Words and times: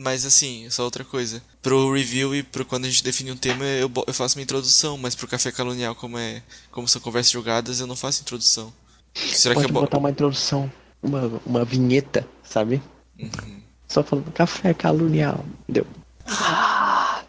Mas 0.00 0.24
assim, 0.24 0.66
só 0.70 0.82
outra 0.84 1.04
coisa. 1.04 1.42
Pro 1.60 1.92
review 1.92 2.34
e 2.34 2.42
pro 2.42 2.64
quando 2.64 2.86
a 2.86 2.88
gente 2.88 3.04
define 3.04 3.32
um 3.32 3.36
tema, 3.36 3.66
eu, 3.66 3.90
eu 4.06 4.14
faço 4.14 4.38
uma 4.38 4.42
introdução, 4.42 4.96
mas 4.96 5.14
pro 5.14 5.28
café 5.28 5.52
calunial, 5.52 5.94
como 5.94 6.16
é. 6.16 6.42
Como 6.70 6.88
são 6.88 7.02
conversas 7.02 7.30
jogadas, 7.30 7.80
eu 7.80 7.86
não 7.86 7.94
faço 7.94 8.22
introdução. 8.22 8.72
Será 9.14 9.54
que 9.54 9.60
Pode 9.60 9.70
é 9.70 9.74
bom? 9.74 9.80
botar 9.82 9.98
uma 9.98 10.10
introdução, 10.10 10.72
uma, 11.02 11.30
uma 11.44 11.64
vinheta, 11.66 12.26
sabe? 12.42 12.80
Uhum. 13.18 13.60
Só 13.86 14.02
falando 14.02 14.32
café 14.32 14.72
calunial. 14.72 15.44
Deu. 15.68 15.86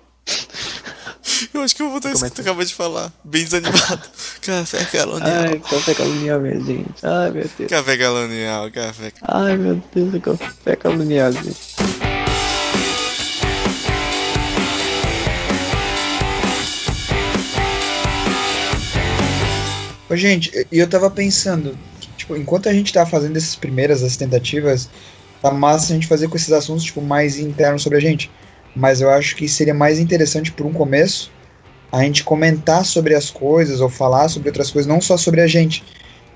Eu 1.54 1.62
acho 1.62 1.76
que 1.76 1.82
eu 1.82 1.88
vou 1.88 1.96
botar 1.96 2.12
isso 2.12 2.24
que 2.24 2.32
tu 2.32 2.42
acabou 2.42 2.64
de 2.64 2.74
falar. 2.74 3.12
Bem 3.26 3.44
desanimado. 3.44 4.10
café 4.42 4.86
calunial. 4.86 5.30
Ai, 5.30 5.60
café 5.60 5.94
calunial, 5.94 6.40
minha 6.40 6.60
gente. 6.62 7.06
Ai, 7.06 7.32
meu 7.32 7.50
Deus. 7.58 7.70
Café 7.70 7.98
calunial, 7.98 8.72
café. 8.72 9.12
Ai, 9.24 9.58
meu 9.58 9.84
Deus, 9.94 10.24
café 10.24 10.76
calunial, 10.78 11.32
gente. 11.34 11.91
Ô, 20.12 20.16
gente, 20.16 20.52
e 20.72 20.78
eu 20.78 20.88
tava 20.88 21.10
pensando, 21.10 21.78
tipo, 22.18 22.36
enquanto 22.36 22.68
a 22.68 22.74
gente 22.74 22.92
tá 22.92 23.06
fazendo 23.06 23.38
essas 23.38 23.56
primeiras, 23.56 24.04
as 24.04 24.18
tentativas, 24.18 24.90
tá 25.42 25.52
massa 25.52 25.92
a 25.94 25.96
gente 25.96 26.08
fazer 26.08 26.28
com 26.28 26.36
esses 26.36 26.52
assuntos, 26.52 26.84
tipo, 26.84 27.02
mais 27.02 27.40
internos 27.40 27.82
sobre 27.82 27.98
a 27.98 28.02
gente. 28.02 28.30
Mas 28.76 29.00
eu 29.02 29.10
acho 29.10 29.36
que 29.36 29.48
seria 29.48 29.74
mais 29.74 30.00
interessante, 30.00 30.52
por 30.52 30.66
um 30.66 30.74
começo, 30.74 31.32
a 31.92 32.04
gente 32.04 32.24
comentar 32.24 32.86
sobre 32.86 33.16
as 33.16 33.30
coisas 33.30 33.80
ou 33.82 33.90
falar 33.90 34.28
sobre 34.30 34.50
outras 34.50 34.70
coisas, 34.72 34.88
não 34.90 35.00
só 35.02 35.16
sobre 35.18 35.42
a 35.42 35.48
gente. 35.48 35.84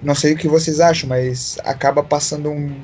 Não 0.03 0.13
sei 0.15 0.33
o 0.33 0.37
que 0.37 0.47
vocês 0.47 0.79
acham, 0.79 1.07
mas 1.09 1.57
acaba 1.63 2.03
passando 2.03 2.49
um- 2.49 2.75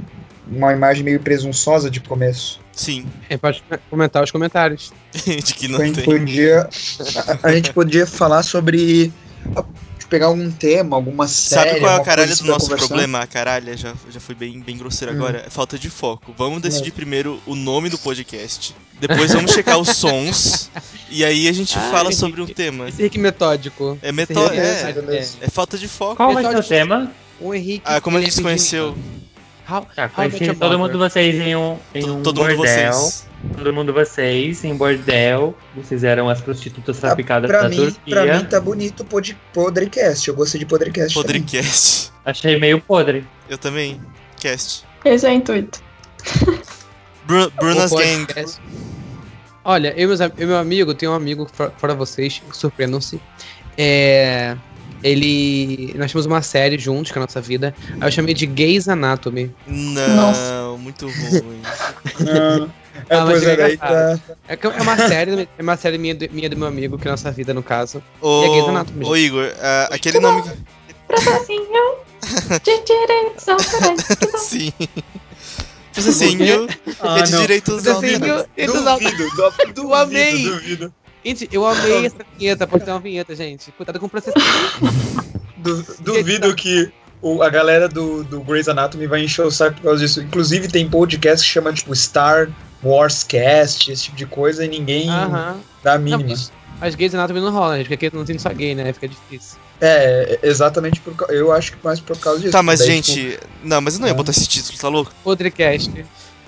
uma 0.48 0.74
imagem 0.74 1.04
meio 1.04 1.20
presunçosa 1.20 1.90
de 1.90 2.00
começo. 2.02 2.60
Sim. 2.74 3.06
A 3.30 3.34
gente 3.34 3.40
pode 3.42 3.64
comentar 3.90 4.24
os 4.24 4.32
comentários. 4.32 4.92
Gente 5.26 5.54
que 5.54 5.66
a 5.68 5.70
não 5.70 5.80
gente 5.86 5.96
tem. 5.96 6.04
podia 6.06 6.70
a, 7.44 7.48
a 7.48 7.52
gente 7.54 7.74
podia 7.74 8.06
falar 8.08 8.44
sobre 8.44 9.12
a- 9.56 9.64
pegar 10.12 10.26
algum 10.28 10.52
tema, 10.52 10.96
alguma 10.96 11.26
série. 11.28 11.70
Sabe 11.70 11.80
qual 11.80 11.94
é 11.94 11.96
a 11.96 12.04
caralha 12.04 12.28
coisa 12.28 12.44
do 12.44 12.50
nosso 12.50 12.68
problema? 12.76 13.20
A 13.22 13.26
caralha, 13.28 13.76
já, 13.78 13.94
já 14.12 14.20
fui 14.20 14.36
bem, 14.36 14.60
bem 14.60 14.78
grosseiro 14.78 15.14
Hum. 15.14 15.18
agora. 15.18 15.46
É 15.48 15.50
falta 15.50 15.80
de 15.80 15.90
foco. 15.90 16.36
Vamos 16.38 16.62
decidir 16.62 16.92
primeiro 16.92 17.42
o 17.48 17.56
nome 17.56 17.90
do 17.90 17.98
podcast. 17.98 18.76
Depois 19.00 19.34
vamos 19.34 19.52
checar 19.54 19.80
os 19.80 19.90
sons. 19.90 20.70
E 21.10 21.24
aí 21.26 21.48
a 21.48 21.52
gente 21.54 21.76
Ah, 21.78 21.82
fala 21.90 22.04
Henrique. 22.04 22.16
sobre 22.16 22.42
um 22.42 22.46
tema. 22.46 22.90
Esse 22.90 23.02
Henrique 23.02 23.18
metódico. 23.18 23.98
É 24.02 24.12
metódico. 24.12 24.54
Henrique 24.56 25.00
É, 25.00 25.02
beleza. 25.02 25.38
é 25.42 25.50
falta 25.50 25.78
de 25.78 25.88
foco. 25.88 26.18
Qual 26.18 26.34
vai 26.34 26.44
ser 26.44 26.58
o 26.58 26.64
tema? 26.64 27.12
O 27.40 27.54
Henrique. 27.56 27.82
Ah, 27.86 28.00
como 28.00 28.18
a 28.18 28.20
gente 28.20 28.30
é 28.30 28.34
se 28.34 28.42
conheceu? 28.44 28.96
How, 29.72 29.88
Tá, 29.96 30.06
How 30.06 30.10
conheci 30.10 30.44
Your 30.46 30.56
todo 30.56 30.78
mundo 30.80 30.98
vocês 30.98 31.36
em 31.36 31.56
um, 31.56 31.78
em 31.96 32.10
um 32.10 32.22
Todo 32.24 32.42
mundo 32.42 32.56
bordel. 32.58 32.92
vocês. 32.94 33.28
Todo 33.56 33.74
mundo 33.74 33.94
vocês 33.94 34.64
em 34.64 34.76
bordel. 34.76 35.56
Vocês 35.76 36.04
eram 36.04 36.30
as 36.30 36.42
prostitutas 36.42 36.98
Ah, 36.98 37.02
traficadas 37.08 37.50
pra, 37.50 37.62
da 37.64 37.70
mim, 37.70 37.78
Turquia. 37.78 38.16
pra 38.16 38.38
mim 38.38 38.46
tá 38.46 38.60
bonito 38.60 39.06
pod, 39.06 39.38
Podrecast. 39.54 40.28
Eu 40.28 40.36
gostei 40.36 40.60
de 40.60 40.66
Podrecast. 40.66 41.14
também. 41.14 41.42
Podcast. 41.42 42.12
Achei 42.26 42.60
meio 42.60 42.80
podre. 42.82 43.26
Eu 43.50 43.58
também. 43.58 44.00
Cast. 44.40 44.86
Esse 45.06 45.26
é 45.26 45.30
o 45.30 45.34
intuito. 45.34 45.82
Bru 47.26 47.52
Brunas 47.52 47.92
O 47.92 47.96
Gang. 47.98 48.28
Olha, 49.64 49.94
eu 49.96 50.04
e 50.04 50.08
meus 50.08 50.20
eu 50.20 50.48
meu 50.48 50.58
amigo, 50.58 50.94
tenho 50.96 51.12
um 51.12 51.16
amigo, 51.16 51.48
fora, 51.52 51.72
fora 51.78 51.94
vocês, 51.96 52.42
surpreendam-se. 52.52 53.22
É. 53.78 54.58
Ele. 55.04 55.94
Nós 55.98 56.12
temos 56.12 56.26
uma 56.26 56.42
série 56.42 56.78
juntos 56.78 57.12
com 57.12 57.20
a 57.20 57.24
nossa 57.24 57.42
vida. 57.42 57.74
Aí 58.00 58.08
eu 58.08 58.12
chamei 58.12 58.34
de 58.34 58.46
Gays 58.46 58.88
Anatomy. 58.88 59.54
Não, 59.68 60.16
Nossa. 60.16 60.76
muito 60.80 61.06
ruim. 61.08 61.62
Ah, 62.20 62.68
é, 63.10 63.16
Ah, 63.18 63.26
mas 63.26 63.44
é 63.44 63.54
é, 63.74 63.78
tá. 63.78 64.20
É, 64.48 64.82
uma 64.82 64.96
série, 64.98 65.50
é 65.58 65.62
uma 65.62 65.78
série 65.78 65.98
minha, 65.98 66.14
do- 66.16 66.30
minha 66.32 66.50
do 66.50 66.58
meu 66.58 66.68
amigo, 66.68 66.98
que 66.98 67.08
é 67.08 67.10
a 67.10 67.14
nossa 67.14 67.32
vida, 67.32 67.54
no 67.54 67.64
caso. 67.64 68.02
Ô, 68.22 68.44
E 68.44 68.46
é 68.46 68.50
Grey's 68.50 68.68
Anatomy, 68.70 69.06
ô 69.06 69.16
Igor, 69.18 69.52
ah, 69.62 69.90
aquele 69.92 70.20
nome. 70.20 70.44
que- 70.44 70.50
Processinho 71.08 71.96
de 72.64 72.84
direitos 72.86 73.48
autorais. 73.50 74.08
Sim. 74.38 74.72
Processinho 75.94 76.68
Ah, 77.02 77.20
é 77.20 77.24
de 77.24 77.38
direitos 77.38 77.88
autorais. 77.88 78.14
e 78.14 78.20
Duvido, 78.68 79.28
du- 79.36 79.74
duvido, 79.74 79.94
amei. 79.94 80.44
duvido. 80.44 80.94
Gente, 81.24 81.48
eu 81.52 81.66
amei 81.66 82.06
essa 82.08 82.18
vinheta, 82.38 82.66
pode 82.68 82.84
ter 82.86 82.92
uma 82.92 83.00
vinheta, 83.00 83.36
gente. 83.36 83.72
Cuidado 83.72 84.00
com 84.00 84.06
o 84.06 84.10
processo. 84.10 84.36
Du- 85.58 85.86
duvido 86.00 86.56
que 86.56 86.92
o- 87.22 87.44
a 87.44 87.50
galera 87.50 87.88
do, 87.88 88.24
do 88.24 88.42
Grey's 88.42 88.68
Anatomy 88.68 89.06
vai 89.06 89.24
encher 89.24 89.46
o 89.46 89.52
saco 89.52 89.76
por 89.76 89.84
causa 89.84 90.00
disso. 90.02 90.20
Inclusive 90.22 90.68
tem 90.68 90.90
podcast 90.90 91.46
que 91.46 91.54
chama 91.54 91.72
tipo 91.72 91.96
Star 91.96 92.50
Wars 92.84 93.22
Cast, 93.24 93.92
esse 93.92 94.06
tipo 94.06 94.18
de 94.18 94.26
coisa, 94.26 94.66
e 94.66 94.68
ninguém 94.68 95.06
dá 95.06 95.94
a 95.94 95.98
Não, 96.00 96.04
mínima. 96.04 96.30
mas 96.30 96.52
as 96.82 96.96
gays 96.96 97.14
anatomy 97.14 97.40
não 97.42 97.52
rola, 97.52 97.78
gente, 97.78 97.90
porque 97.90 98.08
aqui 98.08 98.16
não 98.18 98.26
tem 98.26 98.40
só 98.40 98.50
gay, 98.50 98.74
né? 98.74 98.92
Fica 98.92 99.08
difícil. 99.08 99.60
É, 99.80 100.40
exatamente 100.42 101.00
por 101.00 101.14
Eu 101.32 101.52
acho 101.52 101.74
que 101.74 101.78
mais 101.84 102.00
por 102.00 102.18
causa 102.18 102.40
disso. 102.40 102.52
Tá, 102.54 102.64
mas 102.64 102.80
Daí, 102.80 103.00
tipo, 103.00 103.20
gente. 103.20 103.40
Não, 103.64 103.80
mas 103.82 103.94
eu 103.94 104.00
não 104.00 104.08
ia 104.08 104.14
Ah. 104.14 104.16
botar 104.16 104.32
esse 104.32 104.48
título, 104.48 104.80
tá 104.80 104.88
louco? 104.90 105.12
Podcast. 105.24 105.92
Aí, 105.96 106.06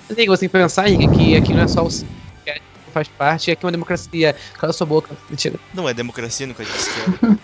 você 0.08 0.14
tem 0.14 0.48
que 0.48 0.48
pensar, 0.48 0.88
Henrique, 0.88 1.16
que 1.16 1.36
aqui 1.36 1.54
não 1.54 1.62
é 1.62 1.68
só 1.68 1.84
o 1.86 1.90
faz 2.94 3.08
parte, 3.08 3.50
aqui 3.50 3.62
é 3.62 3.66
uma 3.66 3.72
democracia. 3.72 4.34
Cala 4.58 4.72
sua 4.72 4.86
boca. 4.86 5.14
Mentira. 5.28 5.58
Não 5.74 5.86
é 5.88 5.92
democracia, 5.92 6.46
nunca 6.46 6.64
disse 6.64 6.90
que 6.90 7.00
era. 7.26 7.38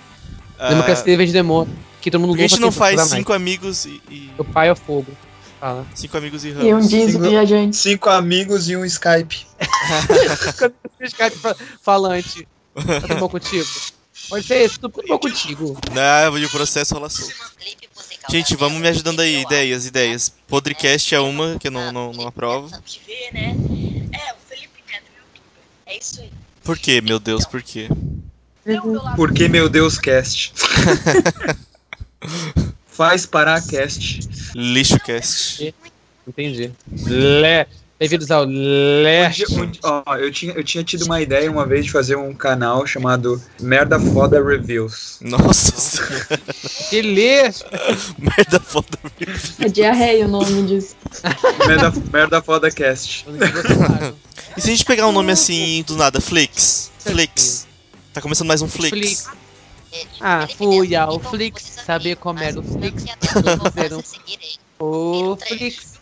Ah, 0.59 0.69
democracia 0.71 1.17
vez 1.17 1.29
de 1.29 1.33
demônio. 1.35 1.77
Que 2.01 2.11
todo 2.11 2.21
mundo 2.21 2.31
Porque 2.31 2.45
a 2.45 2.49
gente 2.49 2.61
não 2.61 2.73
faz 2.73 2.95
precisa 2.95 3.15
mais. 3.15 3.21
cinco 3.21 3.33
amigos 3.35 3.85
e. 3.85 4.01
e- 4.09 4.31
O 4.39 4.45
pai 4.45 4.69
é 4.69 4.73
o 4.73 4.77
fogo. 4.77 5.13
Fala. 5.61 5.87
Cinco 5.95 6.17
amigos 6.17 6.43
e 6.45 6.49
E 6.49 6.53
um 6.53 6.71
ramos. 6.77 6.87
Cinco- 6.89 7.19
viajante. 7.21 7.77
Cinco 7.77 8.09
amigos 8.09 8.69
e 8.71 8.77
um 8.77 8.85
Skype. 8.87 9.47
Skype 11.03 11.37
fa- 11.37 11.57
falante. 11.83 12.47
Tá 13.07 13.15
bom 13.17 13.29
contigo? 13.29 13.67
Pode 14.29 14.47
ser 14.47 14.63
esse, 14.63 14.79
tudo 14.79 15.03
bom 15.07 15.19
contigo. 15.19 15.77
Não, 15.93 16.35
o 16.43 16.51
processo 16.51 16.95
rola 16.95 17.11
solto. 17.11 17.35
Gente, 18.31 18.55
vamos 18.55 18.81
me 18.81 18.89
ajudando 18.89 19.21
aí, 19.21 19.43
ideias, 19.43 19.87
ideias. 19.87 20.33
Podcast 20.47 21.15
é 21.15 21.21
uma 21.21 21.59
que 21.59 21.69
eu 21.69 21.73
não, 21.73 21.91
não, 21.93 22.13
não 22.13 22.27
aprovo. 22.29 22.71
que 22.85 23.01
vê, 23.07 23.31
né? 23.33 23.49
É, 24.13 24.33
o 24.33 24.37
Felipe 24.49 24.83
Neto, 24.87 25.05
youtuber. 25.17 25.80
É 25.91 25.99
isso 25.99 26.21
aí. 26.21 26.31
Por 26.63 26.79
quê, 26.79 27.01
meu 27.01 27.19
Deus, 27.19 27.45
por 27.45 27.61
quê? 27.63 27.89
Por 29.17 29.33
que 29.33 29.49
meu 29.49 29.69
Deus 29.69 29.99
cast? 29.99 30.53
Faz 32.87 33.27
parar 33.27 33.61
cast. 33.67 34.21
LixoCast. 34.55 35.75
Entendi. 36.29 36.71
Lé. 37.07 37.67
Bem-vindos 38.01 38.31
ao 38.31 38.47
Leste. 38.47 39.45
Um 39.53 39.67
dia- 39.67 39.81
ó, 39.85 40.17
eu, 40.17 40.33
tinha, 40.33 40.55
eu 40.55 40.65
tinha 40.65 40.83
tido 40.83 41.05
uma 41.05 41.21
ideia 41.21 41.51
uma 41.51 41.67
vez 41.67 41.85
de 41.85 41.93
fazer 41.93 42.17
um 42.17 42.33
canal 42.35 42.87
chamado 42.87 43.39
Merda 43.61 44.01
Foda 44.01 44.43
Reviews. 44.43 45.19
Nossa 45.21 45.77
senhora, 45.77 46.41
Que 46.89 47.03
leste. 47.03 47.63
merda 48.19 48.59
foda. 48.59 48.99
É 49.59 49.69
diarreia 49.69 50.25
o 50.25 50.29
nome 50.29 50.63
disso. 50.63 50.97
Merda, 51.69 51.93
Merda 52.11 52.41
Foda 52.41 52.71
Cast. 52.71 53.27
E 54.57 54.61
se 54.63 54.69
a 54.69 54.71
gente 54.71 54.85
pegar 54.87 55.07
um 55.07 55.13
nome 55.13 55.31
assim 55.33 55.85
do 55.87 55.95
nada, 55.95 56.23
Flix? 56.23 56.91
Flix. 57.01 57.67
Tá 58.15 58.23
começando 58.23 58.49
mais 58.49 58.63
um 58.63 58.69
Flix. 58.69 58.89
Flix. 58.99 59.29
Ah, 60.23 60.49
fui 60.57 60.97
ao 60.97 61.21
Flix, 61.21 61.63
saber 61.85 62.17
como 62.17 62.39
era 62.39 62.59
o 62.59 62.63
Flix. 62.63 63.05
Vamos 63.45 63.75
ver 63.75 63.93
um- 63.93 64.03
O 64.79 65.37
Flix. 65.37 66.00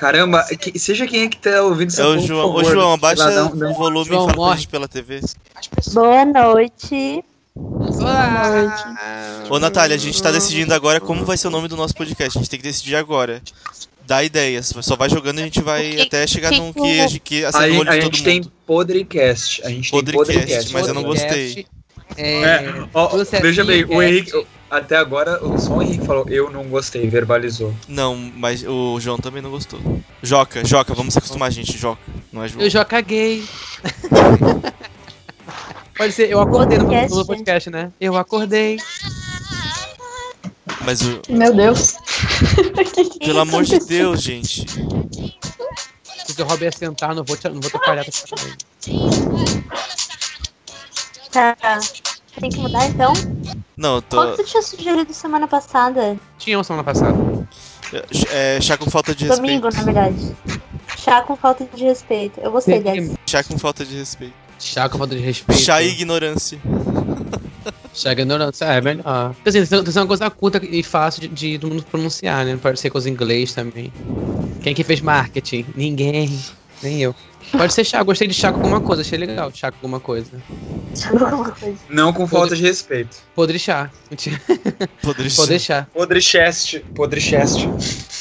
Caramba, 0.00 0.42
que- 0.58 0.78
seja 0.78 1.06
quem 1.06 1.24
é 1.24 1.28
que 1.28 1.36
tá 1.36 1.62
ouvindo 1.62 1.88
essa 1.88 2.00
É 2.00 2.06
o 2.06 2.18
João. 2.18 2.54
Ô 2.54 2.64
João, 2.64 2.94
abaixa 2.94 3.22
lá, 3.28 3.42
o 3.44 3.54
um- 3.54 3.74
volume 3.74 4.06
João, 4.06 4.22
e 4.22 4.24
fala 4.24 4.26
pra 4.28 4.36
morre. 4.36 4.56
gente 4.56 4.68
pela 4.68 4.88
TV. 4.88 5.20
As 5.54 5.66
pessoas 5.68 5.94
Boa 5.94 6.24
noite. 6.24 7.24
Ô 9.50 9.58
Natália, 9.58 9.94
a 9.96 9.98
gente 9.98 10.22
tá 10.22 10.30
decidindo 10.30 10.72
agora 10.72 11.00
como 11.00 11.22
vai 11.22 11.36
ser 11.36 11.48
o 11.48 11.50
nome 11.50 11.68
do 11.68 11.76
nosso 11.76 11.94
podcast. 11.94 12.38
A 12.38 12.40
gente 12.40 12.48
tem 12.50 12.58
que 12.58 12.66
decidir 12.66 12.96
agora. 12.96 13.42
Dá 14.06 14.24
ideias. 14.24 14.72
Só 14.80 14.96
vai 14.96 15.10
jogando 15.10 15.38
e 15.38 15.42
a 15.42 15.44
gente 15.44 15.60
vai 15.60 15.90
Que- 15.90 16.00
até 16.00 16.26
chegar 16.26 16.48
que 16.50 16.58
num 16.58 16.72
que 16.72 16.80
que, 16.80 16.98
o- 17.00 17.04
a 17.04 17.06
gente- 17.06 17.20
que 17.20 17.44
A, 17.44 17.48
acende 17.50 17.64
o 17.64 17.68
gente- 17.72 17.80
olho 17.80 17.90
a 17.90 17.94
de 17.96 18.00
todo 18.00 18.14
gente 18.16 18.24
tem. 18.24 18.42
Podrecast. 18.66 19.62
A 19.64 19.68
gente 19.68 19.90
Podrecast, 19.90 20.26
tem 20.32 20.40
Podrecast. 20.40 20.72
mas 20.72 20.88
eu 20.88 20.94
não 20.94 21.02
gostei. 21.02 21.66
É, 22.16 22.32
É, 22.42 22.84
ó, 22.94 23.20
é 23.20 23.40
veja 23.40 23.64
bem, 23.64 23.84
o 23.84 23.88
Cast. 23.88 24.02
Henrique, 24.02 24.46
até 24.70 24.96
agora, 24.96 25.40
só 25.58 25.78
o 25.78 25.82
Henrique 25.82 26.06
falou, 26.06 26.26
eu 26.28 26.48
não 26.50 26.64
gostei, 26.64 27.08
verbalizou. 27.08 27.74
Não, 27.88 28.14
mas 28.16 28.62
o 28.62 29.00
João 29.00 29.18
também 29.18 29.42
não 29.42 29.50
gostou. 29.50 29.80
Joca, 30.22 30.64
Joca, 30.64 30.94
vamos 30.94 31.12
se 31.12 31.18
acostumar, 31.18 31.50
gente. 31.50 31.76
Joca, 31.76 32.00
não 32.32 32.44
é 32.44 32.48
João. 32.48 32.62
eu 32.62 32.70
já 32.70 32.84
caguei. 32.84 33.44
Pode 35.98 36.12
ser, 36.12 36.30
eu 36.30 36.40
acordei 36.40 36.78
no, 36.78 36.84
Podcast, 36.84 37.16
no 37.16 37.26
podcast, 37.26 37.70
né? 37.70 37.92
Eu 38.00 38.16
acordei. 38.16 38.78
Mas 40.82 41.02
o. 41.02 41.20
Meu 41.28 41.54
Deus. 41.54 41.96
Pelo 43.20 43.40
amor 43.40 43.64
de 43.64 43.78
Deus, 43.80 44.22
gente. 44.22 44.64
Se 46.26 46.40
o 46.40 46.44
Rob 46.46 46.62
ia 46.62 46.72
sentar, 46.72 47.14
não 47.14 47.22
vou, 47.22 47.36
te, 47.36 47.48
não 47.48 47.60
vou. 47.60 47.70
Tá 47.70 47.78
falando. 47.80 48.06
Tá. 51.30 51.56
Tem 52.40 52.48
que 52.48 52.58
mudar 52.58 52.86
então? 52.86 53.12
Não, 53.76 53.96
eu 53.96 54.02
Qual 54.02 54.26
tô. 54.26 54.36
que 54.36 54.42
tu 54.42 54.50
tinha 54.50 54.62
sugerido 54.62 55.12
semana 55.14 55.48
passada? 55.48 56.18
Tinha 56.38 56.58
uma 56.58 56.64
semana 56.64 56.84
passada. 56.84 57.16
É, 58.32 58.60
chá 58.60 58.76
com 58.76 58.90
falta 58.90 59.14
de 59.14 59.26
respeito. 59.26 59.46
Domingo, 59.46 59.68
na 59.74 59.82
verdade. 59.82 60.36
Chá 60.96 61.22
com 61.22 61.36
falta 61.36 61.64
de 61.74 61.84
respeito. 61.84 62.40
Eu 62.40 62.50
gostei 62.52 62.80
dessa. 62.80 63.14
Chá 63.26 63.42
com 63.42 63.58
falta 63.58 63.84
de 63.84 63.96
respeito. 63.96 64.34
Chá 64.58 64.88
com 64.88 64.98
falta 64.98 65.16
de 65.16 65.22
respeito. 65.22 65.60
Chá 65.60 65.82
e 65.82 65.88
ignorância. 65.88 66.60
Chá 67.94 68.10
e 68.10 68.12
ignorância. 68.12 68.64
É, 68.66 68.80
melhor. 68.80 69.34
Porque, 69.34 69.58
assim, 69.58 69.66
tem 69.66 70.02
uma 70.02 70.06
coisa 70.06 70.30
curta 70.30 70.60
e 70.62 70.82
fácil 70.82 71.22
de, 71.22 71.28
de 71.28 71.58
todo 71.58 71.70
mundo 71.70 71.84
pronunciar, 71.84 72.44
né? 72.44 72.52
Não 72.52 72.58
pode 72.58 72.78
ser 72.78 72.90
coisa 72.90 73.08
em 73.08 73.12
inglês 73.12 73.54
também. 73.54 73.92
Quem 74.62 74.74
que 74.74 74.84
fez 74.84 75.00
marketing? 75.00 75.64
Ninguém. 75.74 76.38
Nem 76.82 77.00
eu. 77.02 77.14
Pode 77.52 77.72
ser 77.74 77.84
chá, 77.84 78.02
gostei 78.02 78.28
de 78.28 78.34
chá 78.34 78.50
com 78.52 78.58
alguma 78.58 78.80
coisa, 78.80 79.02
achei 79.02 79.18
legal. 79.18 79.50
Chá 79.52 79.70
com 79.70 79.76
alguma 79.78 80.00
coisa. 80.00 80.30
Alguma 81.10 81.50
coisa. 81.50 81.78
Não 81.88 82.12
com 82.12 82.26
falta 82.26 82.54
de 82.56 82.62
respeito. 82.62 83.16
Podre 83.34 83.58
chá. 83.58 83.90
Mentira. 84.10 84.40
Podre 85.02 85.28
Podre 85.34 85.58
chá. 85.58 85.86
Podre 85.92 86.20
chest. 86.20 86.78
Podre 86.94 87.20
chest. 87.20 87.58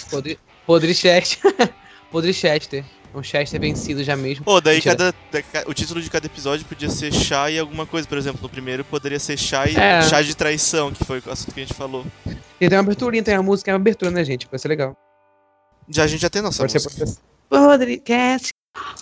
Podre, 0.10 0.40
podre 0.66 0.94
Chester. 0.94 1.54
podre 2.12 2.34
Chester. 2.34 2.84
Um 3.14 3.24
Chester 3.24 3.60
vencido 3.60 4.04
já 4.04 4.16
mesmo. 4.16 4.46
Pô, 4.46 4.62
daí 4.62 4.82
cada, 4.82 5.12
da- 5.32 5.42
ca- 5.42 5.64
o 5.66 5.74
título 5.74 6.00
de 6.02 6.10
cada 6.12 6.26
episódio 6.28 6.64
podia 6.66 6.90
ser 6.90 7.12
chá 7.12 7.50
e 7.50 7.58
alguma 7.58 7.86
coisa. 7.86 8.08
Por 8.08 8.18
exemplo, 8.18 8.40
no 8.42 8.50
primeiro 8.50 8.84
poderia 8.84 9.20
ser 9.20 9.38
chá 9.38 9.68
e 9.68 9.76
É. 9.76 10.02
chá 10.04 10.22
de 10.22 10.36
traição, 10.36 10.92
que 10.92 11.04
foi 11.04 11.20
o 11.26 11.32
assunto 11.32 11.54
que 11.54 11.60
a 11.60 11.64
gente 11.66 11.74
falou. 11.76 12.06
E 12.62 12.68
tem 12.70 12.78
uma 12.78 12.84
aberturinha, 12.84 13.24
tem 13.24 13.34
uma 13.36 13.44
música, 13.44 13.72
é 13.72 13.74
uma 13.74 13.80
abertura, 13.80 14.12
né, 14.12 14.24
gente? 14.24 14.48
Vai 14.50 14.60
ser 14.60 14.68
legal. 14.68 14.96
Já 15.88 16.04
a 16.04 16.08
gente 16.08 16.22
já 16.22 16.30
tem 16.30 16.42
nossa 16.42 16.62
Pode 16.62 16.74
música. 16.76 17.06
ser. 17.08 17.18
Podcast. 17.50 18.52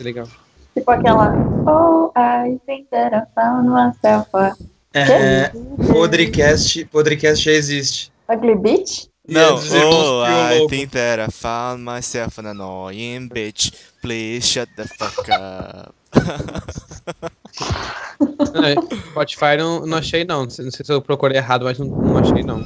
Legal. 0.01 0.27
Tipo 0.73 0.91
aquela. 0.91 1.33
Oh, 1.65 2.11
I 2.15 2.59
think 2.65 2.87
that 2.91 3.13
I 3.15 3.23
found 3.35 3.69
myself 3.69 4.29
a 4.33 4.53
É, 4.93 5.51
Podrecast, 5.91 6.85
Podrecast 6.85 7.43
já 7.43 7.51
existe. 7.51 8.11
ugly 8.29 8.55
bitch. 8.55 9.07
Não, 9.27 9.57
é 9.57 9.85
oh, 9.85 10.23
I 10.25 10.67
think 10.69 10.91
that 10.93 11.21
I 11.21 11.29
found 11.29 11.83
myself 11.83 12.39
an 12.39 12.47
annoying 12.47 13.27
bitch. 13.27 13.73
Please 14.01 14.47
shut 14.47 14.69
the 14.75 14.85
fuck 14.97 15.29
up. 15.29 15.93
É, 18.19 18.75
Spotify 19.11 19.57
não, 19.57 19.85
não 19.85 19.97
achei, 19.97 20.23
não. 20.25 20.43
Não 20.43 20.49
sei 20.49 20.65
não 20.65 20.71
sei 20.71 20.85
se 20.85 20.91
eu 20.91 21.01
procurei 21.01 21.37
errado, 21.37 21.63
mas 21.65 21.77
não, 21.77 21.87
não 21.87 22.17
achei, 22.17 22.43
não. 22.43 22.63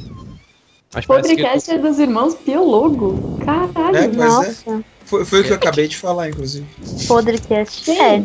Mas 0.93 1.05
parece 1.05 1.35
que. 1.35 1.41
Podcast 1.41 1.71
é 1.71 1.77
dos 1.77 1.99
irmãos 1.99 2.35
Piologo. 2.35 3.39
Caralho. 3.45 3.97
É, 3.97 4.03
é. 4.03 4.07
Nossa, 4.07 4.83
Foi, 5.05 5.25
foi 5.25 5.41
o 5.41 5.43
que 5.43 5.51
eu 5.51 5.55
acabei 5.55 5.87
de 5.87 5.97
falar, 5.97 6.29
inclusive. 6.29 6.65
Podrecast. 7.07 7.89
É, 7.91 8.23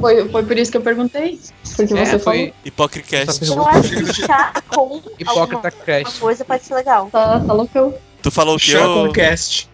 Foi, 0.00 0.28
foi 0.28 0.42
por 0.44 0.58
isso 0.58 0.70
que 0.70 0.76
eu 0.78 0.82
perguntei. 0.82 1.38
Porque 1.76 1.94
É, 1.94 2.04
você 2.04 2.18
foi 2.18 2.54
Hipocricast. 2.64 3.42
Essa 3.42 3.52
eu 3.52 3.66
acho 3.66 3.88
que 3.90 4.14
chá 4.14 4.52
com 4.68 5.02
Hipócrita 5.18 5.72
alguma 5.84 6.12
coisa 6.18 6.44
pode 6.44 6.64
ser 6.64 6.74
legal. 6.74 7.08
falou. 7.10 7.40
Tá, 7.40 7.46
falou 7.46 7.68
que 7.68 7.78
eu. 7.78 7.98
Tu 8.22 8.30
falou 8.30 8.56
o 8.56 8.58
que? 8.58 8.72
Chá 8.72 8.88
ô? 8.88 9.06
com 9.06 9.12
cast. 9.12 9.68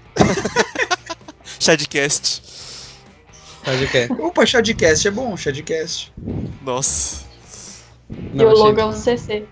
Chadcast. 1.61 2.43
O 3.67 3.97
é? 3.97 4.27
Opa, 4.27 4.45
chá 4.45 4.61
de 4.61 4.75
cast 4.75 5.09
é 5.09 5.11
bom, 5.11 5.35
chá 5.37 5.51
de 5.51 5.63
cast. 5.63 6.13
Nossa. 6.63 7.25
Não, 8.11 8.45
Piologo 8.45 8.79
é 8.79 8.85
achei, 8.85 9.15
o 9.15 9.19
CC. 9.19 9.45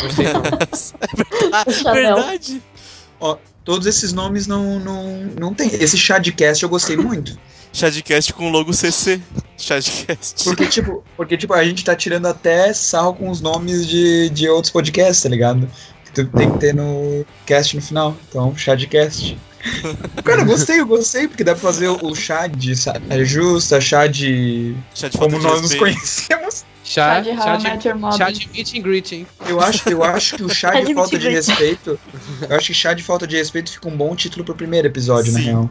Gostei, 0.00 0.26
não. 0.32 0.42
Chanel. 1.72 2.16
verdade. 2.16 2.62
Todos 3.64 3.86
esses 3.86 4.12
nomes 4.12 4.46
não, 4.46 4.78
não, 4.78 5.24
não 5.40 5.54
tem. 5.54 5.68
Esse 5.68 5.96
chá 5.96 6.18
de 6.18 6.32
cast 6.32 6.62
eu 6.62 6.68
gostei 6.68 6.96
muito. 6.96 7.38
Chadcast 7.74 8.32
com 8.34 8.50
logo 8.50 8.72
CC. 8.72 9.20
Chadcast. 9.58 10.44
Porque, 10.44 10.66
tipo, 10.66 11.04
porque, 11.16 11.36
tipo, 11.36 11.52
a 11.54 11.64
gente 11.64 11.84
tá 11.84 11.96
tirando 11.96 12.26
até 12.26 12.72
sarro 12.72 13.14
com 13.14 13.28
os 13.28 13.40
nomes 13.40 13.86
de, 13.86 14.30
de 14.30 14.48
outros 14.48 14.70
podcasts, 14.70 15.22
tá 15.22 15.28
ligado? 15.28 15.68
Que 16.04 16.12
tu 16.12 16.26
tem 16.28 16.52
que 16.52 16.58
ter 16.58 16.72
no 16.72 17.26
cast 17.44 17.74
no 17.74 17.82
final. 17.82 18.16
Então, 18.28 18.56
chá 18.56 18.76
de 18.76 18.86
cast. 18.86 19.36
Cara, 20.22 20.42
eu 20.42 20.46
gostei, 20.46 20.78
eu 20.78 20.86
gostei, 20.86 21.26
porque 21.26 21.42
dá 21.42 21.52
pra 21.52 21.62
fazer 21.62 21.88
o, 21.88 22.14
chá 22.14 22.46
de 22.46 22.76
saia 22.76 23.24
justa, 23.24 23.80
chá 23.80 24.06
de. 24.06 24.76
Chá 24.94 25.08
de 25.08 25.18
Como 25.18 25.36
de 25.36 25.44
nós 25.44 25.60
nos 25.62 25.74
conhecemos. 25.74 26.64
Chá, 26.94 27.14
Chá 27.24 27.56
de 27.56 27.62
chá, 27.62 27.76
de, 27.76 27.94
Mother. 27.94 28.18
chá 28.18 28.30
de 28.30 28.48
meet 28.50 28.74
and 28.76 28.82
greeting. 28.82 29.26
Eu 29.48 29.60
acho, 29.60 29.88
eu 29.88 30.04
acho 30.04 30.36
que 30.36 30.44
o 30.44 30.48
chá 30.48 30.72
Chá 30.72 30.80
de 30.80 30.86
de 30.86 30.94
falta 30.94 31.18
de 31.18 31.28
respeito. 31.28 31.98
Eu 32.48 32.56
acho 32.56 32.68
que 32.68 32.74
chá 32.74 32.94
de 32.94 33.02
falta 33.02 33.26
de 33.26 33.36
respeito 33.36 33.72
fica 33.72 33.88
um 33.88 33.96
bom 33.96 34.14
título 34.14 34.44
pro 34.44 34.54
primeiro 34.54 34.86
episódio, 34.86 35.32
na 35.32 35.40
Sim. 35.40 35.44
real. 35.46 35.70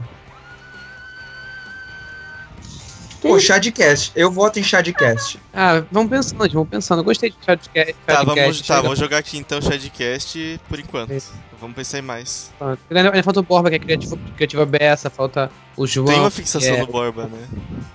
Pô, 3.22 3.40
chá 3.40 3.58
de 3.58 3.72
cast. 3.72 4.12
Eu 4.18 4.30
voto 4.30 4.60
em 4.60 4.64
chá 4.64 4.82
de 4.82 4.92
cast. 4.92 5.40
Ah, 5.54 5.82
vamos 5.90 6.10
pensando, 6.10 6.50
vamos 6.52 6.68
pensando. 6.68 7.00
Eu 7.00 7.06
gostei 7.06 7.30
de 7.30 7.38
chá 7.46 7.56
de 7.56 7.70
cast. 7.70 7.96
Tá, 8.06 8.16
chá 8.16 8.20
de 8.20 8.26
vamos, 8.26 8.44
cast, 8.44 8.68
tá, 8.68 8.82
vamos 8.82 9.00
jogar 9.00 9.20
aqui 9.20 9.38
então 9.38 9.62
Chadcast 9.62 10.60
por 10.68 10.78
enquanto. 10.78 11.14
Isso. 11.14 11.32
Vamos 11.60 11.76
pensar 11.76 12.00
em 12.00 12.02
mais. 12.02 12.52
Pronto. 12.60 12.80
Ainda 12.90 13.10
ainda 13.10 13.24
falta 13.24 13.40
o 13.40 13.44
Borba, 13.44 13.70
que 13.70 13.76
é 13.76 13.80
criativa, 13.80 14.18
criativa 14.36 14.66
beça, 14.66 15.10
falta 15.10 15.50
o 15.78 15.88
João. 15.88 16.08
Tem 16.08 16.20
uma 16.20 16.30
fixação 16.32 16.74
que 16.74 16.78
é- 16.78 16.82
no 16.82 16.88
Borba, 16.88 17.26
né? 17.28 17.48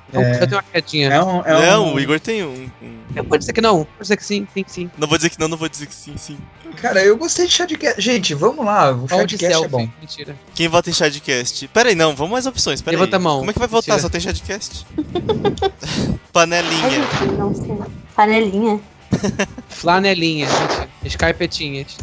Então, 0.09 0.23
É. 0.23 0.35
Eu 0.43 0.47
tenho 0.47 0.53
uma 0.53 0.63
quedinha. 0.63 1.09
É 1.11 1.23
um, 1.23 1.41
é 1.45 1.71
não, 1.71 1.87
um- 1.89 1.95
o 1.95 2.01
Igor 2.01 2.19
tem 2.19 2.43
um, 2.45 2.71
um- 2.83 3.25
Pode 3.25 3.45
ser 3.45 3.53
que 3.53 3.61
não, 3.61 3.85
pode 3.85 4.07
ser 4.07 4.17
que 4.17 4.25
sim, 4.25 4.47
sim, 4.55 4.65
sim. 4.67 4.91
Não 4.97 5.07
vou 5.09 5.19
dizer 5.19 5.29
que 5.31 5.39
não, 5.41 5.49
não 5.49 5.57
vou 5.57 5.69
dizer 5.69 5.87
que 5.87 5.95
sim, 5.95 6.15
sim. 6.17 6.39
Cara, 6.81 7.03
eu 7.05 7.17
gostei 7.17 7.47
de 7.47 7.53
chá 7.53 7.67
de 7.67 7.77
cast. 7.77 8.01
Gente, 8.01 8.33
vamos 8.35 8.65
lá. 8.65 8.93
O 8.93 9.09
chá 9.09 9.17
Olha 9.17 9.27
de 9.27 9.37
de 9.37 9.47
cast 9.47 9.65
é 9.65 9.69
bom. 9.69 9.89
Mentira. 10.01 10.37
Quem 10.55 10.69
vota 10.69 10.89
em 10.89 10.93
Chadcast? 10.93 11.67
Pera 11.69 11.89
aí, 11.89 11.95
não, 11.95 12.15
vamos 12.15 12.33
mais 12.33 12.47
opções, 12.47 12.81
pera 12.81 12.97
Levanta 12.97 13.17
aí. 13.17 13.21
a 13.21 13.23
mão. 13.23 13.39
Como 13.41 13.51
é 13.51 13.53
que 13.53 13.59
vai 13.59 13.67
votar? 13.69 13.97
Tira. 13.97 13.99
Só 13.99 14.09
tem 14.09 14.21
Chadcast? 14.21 14.87
Ai, 14.97 16.19
Panelinha. 16.33 16.91
gente, 16.91 17.33
não 17.37 17.55
sei. 17.55 17.77
Panelinha. 18.15 18.81
Flanelinha, 19.69 20.47
mentira. 20.47 20.89
Skypetinhas. 21.05 21.97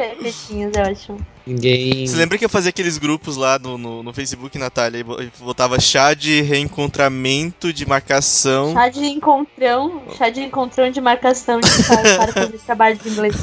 Escarpetinhos, 0.00 0.72
eu 0.76 0.82
acho. 0.84 1.16
Ninguém. 1.46 2.06
Você 2.06 2.16
lembra 2.16 2.38
que 2.38 2.44
eu 2.44 2.48
fazia 2.48 2.68
aqueles 2.70 2.98
grupos 2.98 3.36
lá 3.36 3.58
no, 3.58 3.76
no, 3.78 4.02
no 4.02 4.12
Facebook, 4.12 4.56
Natália? 4.58 4.98
E 4.98 5.02
bo- 5.02 5.18
botava 5.40 5.78
chá 5.80 6.14
de 6.14 6.40
reencontramento, 6.42 7.72
de 7.72 7.86
marcação. 7.86 8.72
Chá 8.72 8.88
de 8.88 9.04
encontrão. 9.04 10.02
Chá 10.16 10.30
de 10.30 10.40
encontrão 10.42 10.90
de 10.90 11.00
marcação 11.00 11.60
de 11.60 11.68
para, 11.84 12.32
fazer 12.32 12.58
trabalho 12.58 12.96
de 12.98 13.08
inglês. 13.08 13.34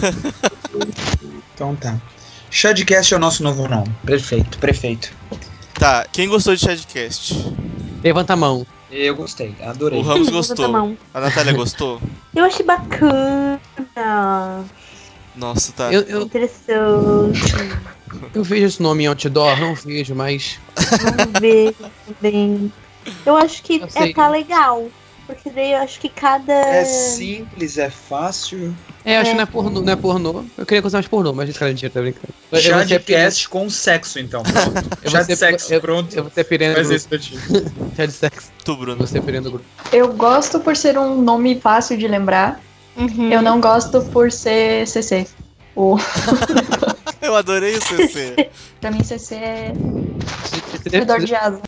Então 1.54 1.76
tá. 1.76 1.98
Chá 2.50 2.72
de 2.72 2.86
cast 2.86 3.14
é 3.14 3.18
o 3.18 3.20
nosso 3.20 3.44
novo 3.44 3.68
nome. 3.68 3.92
Prefeito, 4.06 4.58
prefeito. 4.58 5.12
Tá, 5.74 6.08
quem 6.12 6.28
gostou 6.28 6.56
de 6.56 6.62
Chadcast? 6.62 7.36
Levanta 8.04 8.34
a 8.34 8.36
mão. 8.36 8.66
Eu 8.90 9.16
gostei, 9.16 9.54
adorei. 9.62 10.00
O 10.00 10.02
Ramos 10.02 10.30
a 10.30 10.32
gostou. 10.32 10.68
mão. 10.70 10.98
A 11.14 11.20
Natália 11.20 11.54
gostou? 11.54 12.02
Eu 12.34 12.46
achei 12.46 12.66
bacana. 12.66 13.60
Nossa, 15.38 15.72
tá. 15.74 15.94
Eu, 15.94 16.02
eu, 16.02 16.22
Interessante. 16.24 17.42
eu 18.34 18.44
vejo 18.44 18.66
esse 18.66 18.82
nome 18.82 19.04
em 19.04 19.08
outdoor, 19.08 19.60
não 19.60 19.76
vejo, 19.76 20.16
mas. 20.16 20.60
Vamos 20.76 21.40
ver 21.40 21.76
também. 22.06 22.72
Eu 23.26 23.38
acho 23.38 23.62
que 23.64 23.78
Eu 23.80 23.88
é, 23.96 24.14
tá 24.14 24.28
legal. 24.28 24.88
Porque 25.28 25.50
daí 25.50 25.74
eu 25.74 25.80
acho 25.80 26.00
que 26.00 26.08
cada. 26.08 26.54
É 26.54 26.86
simples, 26.86 27.78
é 27.78 27.90
fácil. 27.90 28.74
É, 29.04 29.18
acho 29.18 29.28
É. 29.28 29.32
que 29.32 29.36
não 29.38 29.44
é 29.44 29.46
pornô, 29.46 29.82
não 29.82 29.92
é 29.94 29.96
pornô. 29.96 30.46
Eu 30.58 30.66
queria 30.66 30.82
coisa 30.82 30.98
mais 30.98 31.08
pornô, 31.08 31.34
mas 31.34 31.50
esse 31.50 31.60
cara 31.60 31.70
mentira, 31.70 31.92
tá 31.92 32.00
brincando. 32.00 32.34
Eu, 32.50 32.74
vou 32.76 32.86
de 32.86 33.00
cast 33.00 33.50
com 33.50 33.70
sexo, 33.70 34.20
então. 34.20 34.42
Pronto. 34.44 34.98
eu 35.04 35.12
Chá 35.12 35.18
vou 35.20 35.28
de 35.28 35.36
sexo, 35.36 35.74
eu- 35.74 35.82
pronto. 35.82 36.16
Eu 36.16 36.24
vou 36.24 36.32
ser 36.32 36.46
pirando 36.46 36.72
do 36.72 36.76
Faz 36.76 36.90
isso 36.92 37.10
pra 37.10 37.20
ti. 37.20 37.38
Chá 37.98 38.06
de 38.08 38.12
sexo. 38.14 38.52
Tu, 38.64 38.76
Bruno. 38.78 39.06
pirando 39.26 39.44
do 39.44 39.52
grupo. 39.52 39.66
Eu 39.92 40.14
gosto 40.14 40.62
por 40.62 40.78
ser 40.78 40.98
um 40.98 41.22
nome 41.22 41.60
fácil 41.60 41.98
de 41.98 42.08
lembrar. 42.08 42.62
Uhum. 42.98 43.32
Eu 43.32 43.42
não 43.42 43.62
gosto 43.62 44.02
por 44.02 44.32
ser 44.32 44.88
CC. 44.88 45.28
O, 45.76 45.98
Eu 47.22 47.36
adorei 47.36 47.76
o 47.76 47.82
CC. 47.82 48.50
pra 48.80 48.92
mim, 48.92 49.04
CC 49.04 49.36
é 49.36 49.74
redor 50.92 51.20
de 51.20 51.36
asa. 51.36 51.62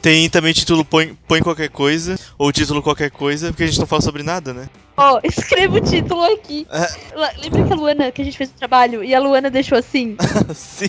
Tem 0.00 0.28
também 0.28 0.52
título 0.52 0.84
põe, 0.84 1.16
põe 1.26 1.40
qualquer 1.40 1.68
coisa, 1.68 2.18
ou 2.36 2.52
título 2.52 2.82
qualquer 2.82 3.10
coisa, 3.10 3.48
porque 3.48 3.64
a 3.64 3.66
gente 3.66 3.78
não 3.78 3.86
fala 3.86 4.02
sobre 4.02 4.22
nada, 4.22 4.52
né? 4.52 4.68
Ó, 4.96 5.20
escreva 5.22 5.76
o 5.76 5.80
título 5.80 6.22
aqui. 6.24 6.66
É. 6.70 7.40
Lembra 7.40 7.64
que 7.66 7.72
a 7.72 7.76
Luana, 7.76 8.12
que 8.12 8.22
a 8.22 8.24
gente 8.24 8.36
fez 8.36 8.50
o 8.50 8.54
trabalho, 8.54 9.02
e 9.02 9.14
a 9.14 9.20
Luana 9.20 9.50
deixou 9.50 9.78
assim? 9.78 10.16
Sim. 10.54 10.88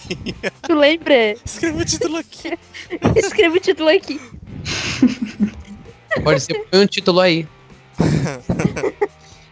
Tu 0.62 0.74
lembra? 0.74 1.36
Escreva 1.46 1.80
o 1.80 1.86
título 1.86 2.18
aqui. 2.18 2.58
Escreva 3.16 3.56
o 3.56 3.60
título 3.60 3.90
aqui. 3.90 4.20
Pode 6.24 6.42
ser 6.42 6.66
põe 6.70 6.80
um 6.80 6.88
título 6.88 7.20
aí. 7.20 7.48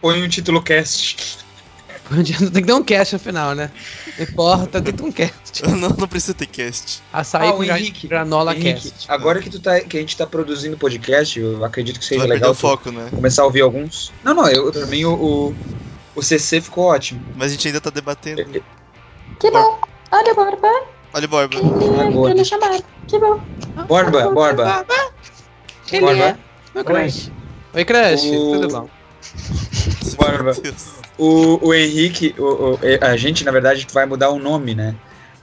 Põe 0.00 0.22
um 0.22 0.28
título 0.28 0.62
cast. 0.62 1.38
Tem 2.08 2.24
que 2.24 2.62
ter 2.62 2.72
um 2.72 2.82
cast 2.82 3.14
no 3.14 3.18
final, 3.18 3.54
né? 3.54 3.70
Não 4.16 4.24
importa, 4.24 4.80
tem 4.80 4.92
que 4.94 4.98
ter 4.98 5.04
um 5.06 5.12
cast. 5.12 5.62
Não, 5.68 5.90
não 5.90 6.08
precisa 6.08 6.32
ter 6.32 6.46
cast. 6.46 7.02
Açaí 7.12 7.48
Ah, 7.48 7.52
com 7.52 7.62
Henrique. 7.62 8.08
granola 8.08 8.54
Henrique, 8.56 8.90
cast. 8.90 9.10
agora 9.10 9.42
que, 9.42 9.50
tu 9.50 9.60
tá, 9.60 9.78
que 9.80 9.98
a 9.98 10.00
gente 10.00 10.16
tá 10.16 10.26
produzindo 10.26 10.78
podcast, 10.78 11.38
eu 11.38 11.62
acredito 11.62 11.98
que 12.00 12.06
seja 12.06 12.24
legal 12.24 12.52
o 12.52 12.54
foco, 12.54 12.90
né? 12.90 13.08
começar 13.10 13.42
a 13.42 13.44
ouvir 13.44 13.60
alguns. 13.60 14.10
Não, 14.24 14.32
não, 14.32 14.48
eu 14.48 14.72
também 14.72 15.04
o, 15.04 15.12
o, 15.14 15.54
o 16.14 16.22
CC 16.22 16.62
ficou 16.62 16.86
ótimo. 16.86 17.20
Mas 17.36 17.48
a 17.48 17.54
gente 17.54 17.68
ainda 17.68 17.80
tá 17.80 17.90
debatendo. 17.90 18.42
Que 19.38 19.50
bom. 19.50 19.78
Olha, 20.10 20.34
Borba. 20.34 20.82
Olha 21.12 21.24
o 21.26 21.28
Borba. 21.28 21.58
Agora. 22.02 22.32
Ele. 22.32 22.84
Que 23.06 23.18
bom. 23.18 23.38
Borba, 23.86 24.30
Borba. 24.30 24.86
Ele 25.92 26.00
Borba. 26.00 26.24
é. 26.24 26.36
Oi, 26.74 26.84
Crash. 26.84 27.30
Oi, 27.74 27.84
Crash. 27.84 28.22
O- 28.24 28.52
Tudo 28.62 28.68
bom? 28.68 28.88
Deus. 30.62 30.86
O, 31.16 31.68
o 31.68 31.74
Henrique, 31.74 32.34
o, 32.38 32.74
o- 32.74 32.78
a 33.00 33.16
gente, 33.16 33.44
na 33.44 33.50
verdade, 33.50 33.86
vai 33.92 34.06
mudar 34.06 34.30
o 34.30 34.38
nome, 34.38 34.74
né? 34.74 34.94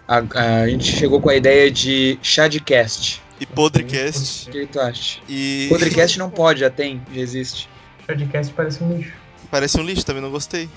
A, 0.08 0.62
a 0.62 0.67
gente 0.67 0.96
chegou 0.96 1.20
com 1.20 1.29
a 1.29 1.36
ideia 1.36 1.70
de 1.72 2.20
Chadcast. 2.22 3.22
E 3.39 3.46
Podrecast. 3.46 4.50
O 4.50 4.51
que 4.51 4.65
tu 4.67 4.79
acha? 4.79 5.20
E. 5.27 5.67
Podcast 5.70 6.17
não 6.20 6.29
pode, 6.29 6.60
já 6.62 6.70
tem, 6.70 7.01
já 7.13 7.22
existe. 7.22 7.67
Podcast 8.08 8.53
parece 8.53 8.84
um 8.84 8.96
lixo. 8.98 9.13
Parece 9.51 9.79
um 9.79 9.84
lixo, 9.84 10.05
também 10.05 10.22
não 10.22 10.32
gostei. 10.32 10.70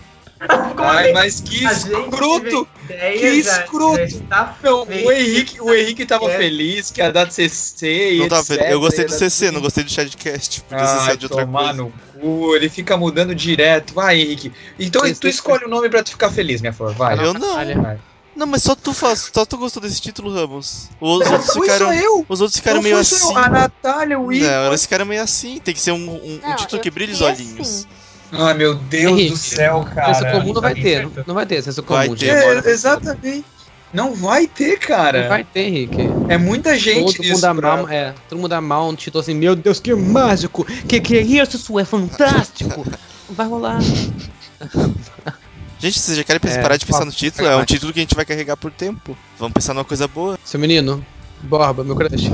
Ai, 0.78 1.12
mas 1.12 1.40
que 1.40 1.64
escroto! 1.64 2.68
Que 2.86 3.26
escroto! 3.28 4.00
está 4.02 4.56
Não, 4.62 4.82
o 4.86 5.12
Henrique, 5.12 5.60
o 5.60 5.74
Henrique 5.74 6.06
tava 6.06 6.30
É. 6.30 6.36
feliz 6.36 6.90
que 6.90 7.00
ia 7.00 7.10
dar 7.12 7.30
CC 7.30 8.12
e 8.14 8.18
Não 8.20 8.28
tava 8.28 8.54
etc. 8.54 8.70
Eu 8.70 8.80
gostei 8.80 9.04
do 9.04 9.12
CC, 9.12 9.50
não 9.50 9.60
gostei 9.60 9.84
do 9.84 9.90
Shadcast. 9.90 10.60
Podia 10.62 10.86
ser 10.86 11.10
Ai, 11.10 11.16
de 11.16 11.26
outra 11.26 11.44
tomar 11.44 11.58
coisa. 11.60 11.72
no 11.74 11.92
cu, 12.20 12.54
ele 12.54 12.68
fica 12.68 12.96
mudando 12.96 13.34
direto. 13.34 13.94
Vai, 13.94 14.20
Henrique. 14.20 14.52
Então 14.78 15.02
tu 15.14 15.26
escolhe 15.28 15.64
o 15.64 15.68
nome 15.68 15.88
pra 15.88 16.02
tu 16.02 16.10
ficar 16.10 16.30
feliz, 16.30 16.60
minha 16.60 16.72
flor. 16.72 16.94
Vai. 16.94 17.18
Eu 17.18 17.34
não. 17.34 17.98
Não, 18.36 18.46
mas 18.46 18.62
só 18.62 18.76
tu 18.76 18.94
faz, 18.94 19.32
só 19.34 19.44
tu 19.44 19.58
gostou 19.58 19.82
desse 19.82 20.00
título, 20.00 20.32
Ramos. 20.32 20.88
Os 21.00 21.26
outros 21.28 21.52
Foi 21.54 21.66
ficaram. 21.66 21.86
só 21.88 21.92
eu. 21.94 22.24
Os 22.28 22.40
outros 22.40 22.56
ficaram 22.56 22.76
Não 22.76 22.82
meio 22.84 22.96
assim. 22.98 23.32
eu. 23.32 23.36
A 23.38 23.48
Natália, 23.48 24.20
o 24.20 24.32
Igor. 24.32 24.48
Não, 24.48 24.66
eles 24.68 24.82
ficaram 24.82 25.04
meio 25.04 25.20
assim. 25.22 25.58
Tem 25.58 25.74
que 25.74 25.80
ser 25.80 25.90
um, 25.90 25.96
um- 25.96 26.34
um 26.36 26.40
Não, 26.40 26.54
título 26.54 26.78
eu 26.78 26.82
que 26.82 26.88
brilhe 26.88 27.12
os 27.12 27.20
olhinhos. 27.20 27.68
assim. 27.68 27.86
Ai, 28.32 28.54
meu 28.54 28.74
Deus 28.74 29.12
Henrique, 29.12 29.30
do 29.30 29.36
céu, 29.36 29.86
cara. 29.94 30.14
Senso 30.14 30.30
comum 30.32 30.52
não 30.52 30.60
vai 30.60 30.74
tá 30.74 30.82
ter. 30.82 31.02
Não, 31.04 31.12
não 31.28 31.34
vai 31.34 31.46
ter 31.46 31.62
senso 31.62 31.82
Vai 31.82 32.06
comum. 32.06 32.16
ter. 32.18 32.26
gente. 32.26 32.38
Demora. 32.40 32.68
É, 32.68 32.70
exatamente. 32.72 33.44
Não 33.92 34.14
vai 34.14 34.46
ter, 34.46 34.78
cara. 34.78 35.22
Não 35.22 35.28
vai 35.30 35.44
ter, 35.44 35.60
Henrique. 35.62 36.02
É 36.28 36.36
muita 36.36 36.76
gente 36.78 37.16
Todo 37.16 37.18
nisso. 37.20 37.32
mundo 37.32 37.40
dá 37.40 37.54
pra- 37.54 37.76
mal, 37.78 37.88
é, 37.88 38.14
todo 38.28 38.36
mundo 38.38 38.48
dá 38.50 38.60
mal 38.60 38.88
um 38.88 38.94
título 38.94 39.22
assim, 39.22 39.34
meu 39.34 39.56
Deus, 39.56 39.80
que 39.80 39.94
mágico! 39.94 40.62
Que 40.86 41.00
que 41.00 41.16
é 41.16 41.22
isso? 41.22 41.56
Isso 41.56 41.78
é 41.78 41.84
fantástico! 41.86 42.84
Não 43.28 43.34
vai 43.34 43.46
rolar. 43.46 43.78
Gente, 45.80 45.98
vocês 46.00 46.16
já 46.16 46.24
querem 46.24 46.40
É, 46.44 46.60
parar 46.60 46.76
de 46.76 46.84
pensar 46.84 47.04
no 47.04 47.12
título? 47.12 47.46
É 47.46 47.54
um 47.54 47.58
vai. 47.58 47.66
título 47.66 47.92
que 47.92 48.00
a 48.00 48.02
gente 48.02 48.14
vai 48.14 48.24
carregar 48.24 48.56
por 48.56 48.70
tempo. 48.72 49.16
Vamos 49.38 49.54
pensar 49.54 49.72
numa 49.74 49.84
coisa 49.84 50.08
boa. 50.08 50.36
Seu 50.44 50.58
menino, 50.58 51.04
Borba, 51.42 51.84
meu 51.84 51.94
crush. 51.94 52.28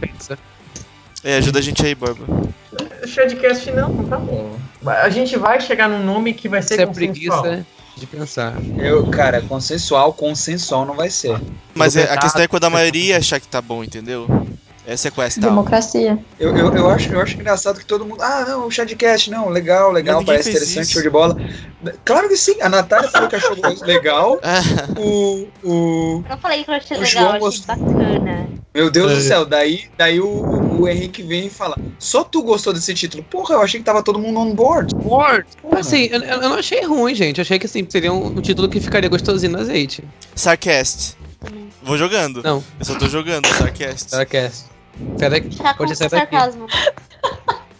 Pensa. 0.00 0.38
É, 1.24 1.36
ajuda 1.38 1.58
a 1.58 1.62
gente 1.62 1.84
aí, 1.84 1.94
Borba. 1.96 2.24
Shadcast 3.06 3.70
não, 3.72 4.04
tá 4.04 4.16
bom. 4.18 4.56
A 4.86 5.08
gente 5.08 5.36
vai 5.36 5.60
chegar 5.60 5.88
num 5.88 6.04
nome 6.04 6.32
que 6.34 6.48
vai 6.48 6.62
ser 6.62 6.74
Isso 6.74 6.82
é 6.82 6.86
consensual. 6.86 7.42
preguiça 7.42 7.66
de 7.96 8.06
pensar. 8.06 8.54
Eu, 8.78 9.06
cara, 9.08 9.40
consensual, 9.42 10.12
consensual 10.12 10.84
não 10.84 10.94
vai 10.94 11.10
ser. 11.10 11.40
Mas 11.74 11.96
é, 11.96 12.04
a 12.12 12.16
questão 12.18 12.42
é 12.42 12.48
quando 12.48 12.64
a 12.64 12.70
maioria 12.70 13.16
achar 13.18 13.40
que 13.40 13.48
tá 13.48 13.60
bom, 13.62 13.82
entendeu? 13.82 14.26
Essa 14.86 15.08
é 15.08 15.10
a 15.10 15.12
questão. 15.24 15.48
Democracia. 15.48 16.16
Eu, 16.38 16.56
eu, 16.56 16.72
eu, 16.76 16.88
acho, 16.88 17.12
eu 17.12 17.20
acho 17.20 17.34
engraçado 17.34 17.80
que 17.80 17.84
todo 17.84 18.04
mundo. 18.06 18.22
Ah, 18.22 18.44
não, 18.46 18.66
o 18.68 18.70
Shadcast, 18.70 19.28
não, 19.32 19.48
legal, 19.48 19.90
legal, 19.90 20.24
parece 20.24 20.50
interessante, 20.50 20.82
isso. 20.84 20.92
show 20.92 21.02
de 21.02 21.10
bola. 21.10 21.36
Claro 22.04 22.28
que 22.28 22.36
sim, 22.36 22.60
a 22.62 22.68
Natália 22.68 23.10
falou 23.10 23.28
que 23.28 23.34
achou 23.34 23.56
legal. 23.84 24.38
Ah, 24.44 24.60
O. 24.96 25.48
o 25.64 26.22
Eu 26.24 26.30
não 26.30 26.38
falei 26.38 26.62
que 26.62 26.70
eu 26.70 26.74
achei 26.74 26.96
legal, 26.98 27.10
João 27.24 27.36
eu 27.38 27.46
achei 27.48 27.62
bacana. 27.66 28.48
meu 28.72 28.88
Deus 28.90 29.10
do 29.12 29.18
É. 29.18 29.22
céu, 29.22 29.44
daí, 29.44 29.86
daí 29.98 30.20
o, 30.20 30.26
o 30.76 30.88
Henrique 30.88 31.22
vem 31.22 31.46
e 31.46 31.50
fala: 31.50 31.76
Só 31.98 32.22
tu 32.24 32.42
gostou 32.42 32.72
desse 32.72 32.94
título? 32.94 33.22
Porra, 33.24 33.54
eu 33.54 33.62
achei 33.62 33.80
que 33.80 33.86
tava 33.86 34.02
todo 34.02 34.18
mundo 34.18 34.38
on 34.38 34.54
board. 34.54 34.94
Word! 35.04 35.46
Assim, 35.72 36.08
eu, 36.10 36.20
eu 36.22 36.40
não 36.40 36.54
achei 36.54 36.84
ruim, 36.84 37.14
gente. 37.14 37.38
Eu 37.38 37.42
achei 37.42 37.58
que 37.58 37.66
assim, 37.66 37.86
seria 37.88 38.12
um, 38.12 38.26
um 38.26 38.40
título 38.40 38.68
que 38.68 38.80
ficaria 38.80 39.08
gostosinho 39.08 39.52
no 39.52 39.58
azeite. 39.60 40.04
Sarcast. 40.34 41.16
Vou 41.82 41.96
jogando. 41.96 42.42
Não. 42.42 42.62
Eu 42.78 42.84
só 42.84 42.96
tô 42.96 43.08
jogando, 43.08 43.46
Sarcast. 43.46 44.10
Sarcast. 44.10 44.64
Sai 45.18 45.30
daqui. 45.30 45.56
Tá 45.56 45.74
Pode 45.74 45.94
ser 45.96 46.08
daqui. 46.08 46.34
sarcasmo. 46.34 46.66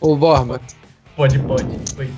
Ô, 0.00 0.14
Borba, 0.16 0.60
Pode, 1.16 1.38
pode. 1.40 1.64
Foi. 1.94 2.10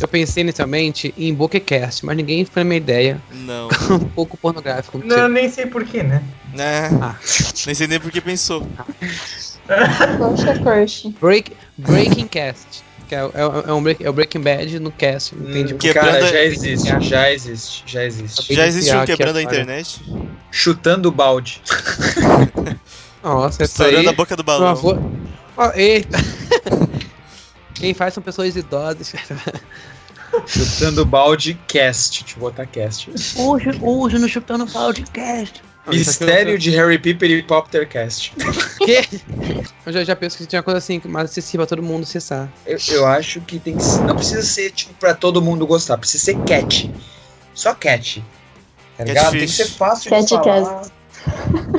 eu 0.00 0.06
pensei 0.06 0.42
inicialmente 0.42 1.14
em 1.16 1.32
Bokecast, 1.32 2.04
mas 2.04 2.16
ninguém 2.16 2.44
foi 2.44 2.62
na 2.62 2.68
minha 2.68 2.76
ideia. 2.76 3.20
Não. 3.32 3.68
um 3.90 4.08
pouco 4.10 4.36
pornográfico. 4.36 5.00
Não, 5.02 5.28
nem 5.28 5.48
sei 5.48 5.66
porquê, 5.66 6.02
né? 6.02 6.22
É. 6.58 6.88
Ah. 7.00 7.16
Nem 7.66 7.74
sei 7.74 7.86
nem 7.86 7.98
por 7.98 8.10
que 8.10 8.20
pensou. 8.20 8.66
Crush. 10.62 11.06
Break, 11.20 11.52
Breaking 11.78 12.26
Cast. 12.28 12.82
Que 13.08 13.14
é, 13.14 13.18
é, 13.18 13.68
é 13.68 13.72
um 13.72 13.82
break, 13.82 14.02
é 14.04 14.08
o 14.08 14.12
Breaking 14.12 14.40
Bad 14.40 14.80
no 14.80 14.90
cast, 14.90 15.34
entende? 15.34 15.74
Hum, 15.74 15.78
Quebrando 15.78 16.12
Cara, 16.12 16.24
a- 16.24 16.28
já 16.28 16.42
existe, 16.44 17.00
já 17.00 17.30
existe, 17.30 17.82
já 17.86 18.04
existe. 18.04 18.54
Já 18.54 18.66
existe 18.66 18.90
um 18.94 19.00
Aqui 19.00 19.12
quebrando 19.12 19.36
a 19.36 19.42
internet? 19.42 20.00
Chutando 20.50 21.08
o 21.10 21.12
balde. 21.12 21.60
Nossa, 23.22 23.62
Estourando 23.62 23.98
aí... 23.98 24.08
a 24.08 24.12
boca 24.12 24.34
do 24.34 24.42
balão. 24.42 24.68
avô... 24.68 24.96
Ó, 25.56 25.70
eita! 25.74 26.16
Quem 27.74 27.92
faz 27.92 28.14
são 28.14 28.22
pessoas 28.22 28.56
idosas. 28.56 29.12
Chutando 30.46 31.02
o 31.02 31.04
balde 31.04 31.52
cast. 31.68 32.22
Deixa 32.24 32.38
eu 32.38 32.40
botar 32.40 32.64
cast. 32.64 33.10
Hoje, 33.36 33.70
hoje 33.82 34.18
no 34.18 34.28
Chutando 34.28 34.66
Podcast. 34.66 35.62
Mistério 35.86 36.58
de 36.58 36.70
Harry 36.70 36.98
Piper 36.98 37.30
e 37.30 37.42
Poptercast. 37.42 38.32
Que? 38.84 39.20
Eu 39.86 39.92
já, 39.92 40.04
já 40.04 40.16
penso 40.16 40.38
que 40.38 40.46
tinha 40.46 40.58
uma 40.58 40.64
coisa 40.64 40.78
assim, 40.78 41.00
mais 41.04 41.30
acessível 41.30 41.64
a 41.64 41.66
todo 41.66 41.82
mundo 41.82 42.02
acessar. 42.02 42.48
Eu, 42.66 42.78
eu 42.88 43.06
acho 43.06 43.40
que 43.40 43.58
tem 43.58 43.76
que. 43.76 43.84
Não 44.06 44.16
precisa 44.16 44.42
ser, 44.42 44.70
tipo, 44.72 44.92
pra 44.94 45.14
todo 45.14 45.40
mundo 45.42 45.66
gostar. 45.66 45.96
Precisa 45.98 46.24
ser 46.24 46.38
cat. 46.44 46.90
Só 47.54 47.74
cat. 47.74 48.24
Tá 48.96 49.04
ligado? 49.04 49.30
Tem 49.32 49.40
que 49.40 49.48
ser 49.48 49.66
fácil 49.66 50.10
de 50.10 50.26
Catcast. 50.28 50.44
falar. 50.64 50.82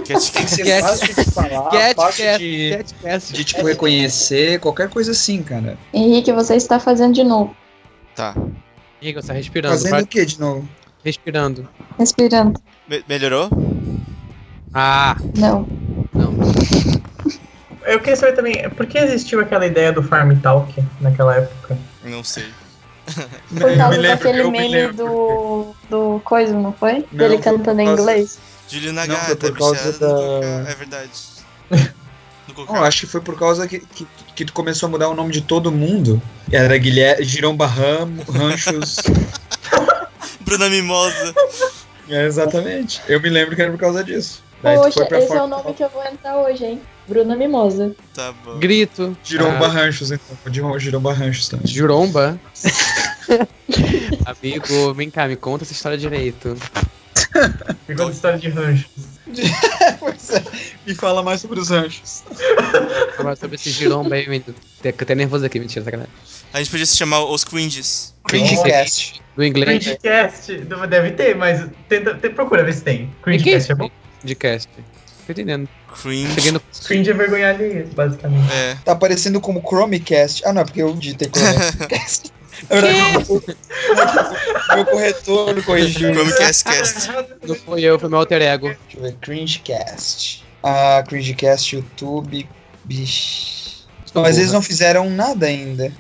Cat- 0.06 0.32
Tem 0.32 0.46
que 0.46 0.50
ser 0.52 0.66
Cat- 0.66 0.82
fácil 0.82 1.16
de 1.16 1.32
falar. 1.32 1.70
Cat- 1.72 1.96
fácil 1.96 2.26
cat- 2.26 2.40
de, 2.40 2.78
Catcast. 2.78 3.34
de, 3.34 3.44
tipo, 3.44 3.66
reconhecer. 3.66 4.60
Qualquer 4.60 4.90
coisa 4.90 5.12
assim, 5.12 5.44
cara. 5.44 5.78
Henrique, 5.94 6.32
você 6.32 6.56
está 6.56 6.80
fazendo 6.80 7.14
de 7.14 7.24
novo. 7.24 7.56
Tá. 8.16 8.36
Igor, 9.02 9.22
tá 9.24 9.34
respirando. 9.34 9.76
Fazendo 9.76 9.92
vai 9.92 10.04
o 10.04 10.08
que 10.08 10.26
de 10.26 10.40
novo? 10.40 10.68
respirando. 11.04 11.68
Respirando. 12.00 12.62
Me- 12.94 13.04
melhorou? 13.10 13.50
Ah, 14.72 15.16
Não. 15.36 15.68
não. 16.14 16.32
Eu 17.86 18.00
queria 18.00 18.16
saber 18.16 18.34
também, 18.34 18.70
por 18.70 18.86
que 18.86 19.00
existiu 19.00 19.40
aquela 19.42 19.66
ideia 19.66 19.92
do 19.92 20.04
Farm 20.04 20.38
Talk 20.40 20.72
naquela 21.02 21.38
época? 21.38 21.76
Não 22.04 22.24
sei. 22.24 22.46
Por 23.50 23.76
causa 23.76 23.90
me 23.90 23.98
lembro, 23.98 24.02
daquele 24.24 24.44
me 24.44 24.52
meme 24.52 24.68
lembro 24.70 24.96
do. 24.96 25.76
do 25.90 26.22
coisa, 26.24 26.54
não 26.54 26.72
foi? 26.72 27.00
Não, 27.12 27.18
Dele 27.18 27.40
cantando 27.40 27.82
em 27.82 27.90
inglês. 27.90 28.38
Juliana 28.70 29.08
Não, 29.08 29.16
foi 29.16 29.36
Gata, 29.36 29.48
por 29.52 29.58
causa 29.58 29.92
bichada 29.92 29.98
da-. 30.00 30.70
É 30.72 30.76
verdade. 30.76 31.12
Não, 32.70 32.84
acho 32.84 33.00
que 33.02 33.08
foi 33.08 33.22
por 33.22 33.38
causa 33.40 33.68
que, 33.68 33.80
que, 33.80 34.06
que 34.36 34.46
tu 34.46 34.54
começou 34.54 34.86
a 34.86 34.92
mudar 34.92 35.10
o 35.10 35.16
nome 35.16 35.32
de 35.32 35.42
todo 35.42 35.72
mundo. 35.72 36.22
Era 36.52 36.78
Guilherme, 36.78 37.24
Giromba 37.26 37.66
Ram, 37.66 38.14
Ranchos. 38.32 38.98
Bruna 40.42 40.70
Mimosa. 40.70 41.34
É, 42.10 42.26
exatamente. 42.26 43.02
Eu 43.08 43.20
me 43.22 43.30
lembro 43.30 43.56
que 43.56 43.62
era 43.62 43.72
por 43.72 43.80
causa 43.80 44.04
disso. 44.04 44.44
Daí 44.62 44.78
tu 44.78 44.84
Poxa, 44.84 44.94
foi 44.94 45.06
pra 45.08 45.20
esse 45.20 45.34
é 45.36 45.42
o 45.42 45.48
nome 45.48 45.74
que 45.74 45.84
eu 45.84 45.90
vou 45.90 46.04
entrar 46.06 46.38
hoje, 46.38 46.64
hein? 46.66 46.82
Bruna 47.06 47.36
Mimosa. 47.36 47.94
Tá 48.14 48.32
bom. 48.46 48.60
Grito. 48.60 49.16
Giromba 49.24 49.66
Ah, 49.66 49.70
Ranchos, 49.70 50.10
então. 50.12 50.38
Giromba, 50.50 50.80
Giromba 50.80 51.14
Ranchos 51.14 51.50
também. 51.50 51.68
Juromba. 51.68 52.40
Amigo, 54.26 54.94
vem 54.94 55.10
cá, 55.10 55.28
me 55.28 55.36
conta 55.36 55.66
essa 55.66 55.74
história 55.74 55.98
direito. 55.98 56.56
Ficou 57.86 58.10
de 58.10 58.16
história 58.16 58.40
de 58.40 58.50
rancho. 58.50 58.88
Pois 60.00 60.30
é. 60.30 60.44
Me 60.86 60.94
fala 60.96 61.24
mais 61.24 61.42
sobre 61.42 61.60
os 61.60 61.70
ranchos. 61.70 62.24
Falar 63.18 63.36
sobre 63.36 63.56
esse 63.56 63.70
giromba 63.72 64.16
aí, 64.16 64.28
menino. 64.28 64.54
Tô 64.82 64.90
até 64.90 65.16
nervoso 65.16 65.46
aqui, 65.46 65.60
mentira, 65.60 65.84
sacanagem. 65.84 66.14
A 66.54 66.60
gente 66.60 66.70
podia 66.70 66.86
se 66.86 66.96
chamar 66.96 67.24
Os 67.24 67.44
Cringes. 67.44 68.13
Cringecast. 68.40 69.22
Do 69.36 69.44
inglês, 69.44 69.84
Cringecast, 69.84 70.58
deve 70.90 71.12
ter, 71.12 71.36
mas 71.36 71.66
tenta, 71.90 72.14
te- 72.14 72.30
procura 72.30 72.64
ver 72.64 72.74
se 72.74 72.82
tem. 72.82 73.10
Cringecast 73.24 73.72
é 73.72 73.76
bom. 73.76 73.90
de 74.24 74.36
cast. 74.36 74.70
Tô 75.26 75.32
entendendo. 75.32 75.68
Cringe. 76.02 76.34
Cheguei 76.36 76.52
no... 76.52 76.62
Cringe 76.86 77.10
é 77.10 77.14
vergonha 77.14 77.50
alheia, 77.50 77.88
basicamente. 77.96 78.52
É. 78.54 78.76
Tá 78.84 78.92
aparecendo 78.92 79.40
como 79.40 79.62
Chromecast. 79.62 80.44
Ah, 80.46 80.52
não, 80.54 80.62
é 80.62 80.66
porque 80.66 80.82
eu 80.82 80.94
digitei 80.96 81.30
Chromecast. 81.34 82.32
Na 82.70 82.76
verdade, 82.82 83.26
o 83.32 84.76
meu 84.76 84.86
corretor 84.86 85.56
me 85.56 85.62
corrigiu. 85.64 86.14
Chromecast 86.14 86.64
Cast. 86.64 87.10
Não 87.48 87.56
foi 87.56 87.82
eu, 87.82 87.98
foi 88.00 88.10
meu 88.10 88.20
alter 88.20 88.42
ego. 88.42 88.68
Deixa 88.68 88.98
eu 88.98 89.02
ver. 89.02 89.14
Cringecast. 89.22 90.44
Ah, 90.62 91.04
Cringecast, 91.08 91.76
YouTube. 91.76 92.48
Bicho. 92.86 93.88
Mas 94.14 94.38
eles 94.38 94.52
não 94.52 94.62
fizeram 94.62 95.10
nada 95.10 95.48
ainda. 95.48 95.92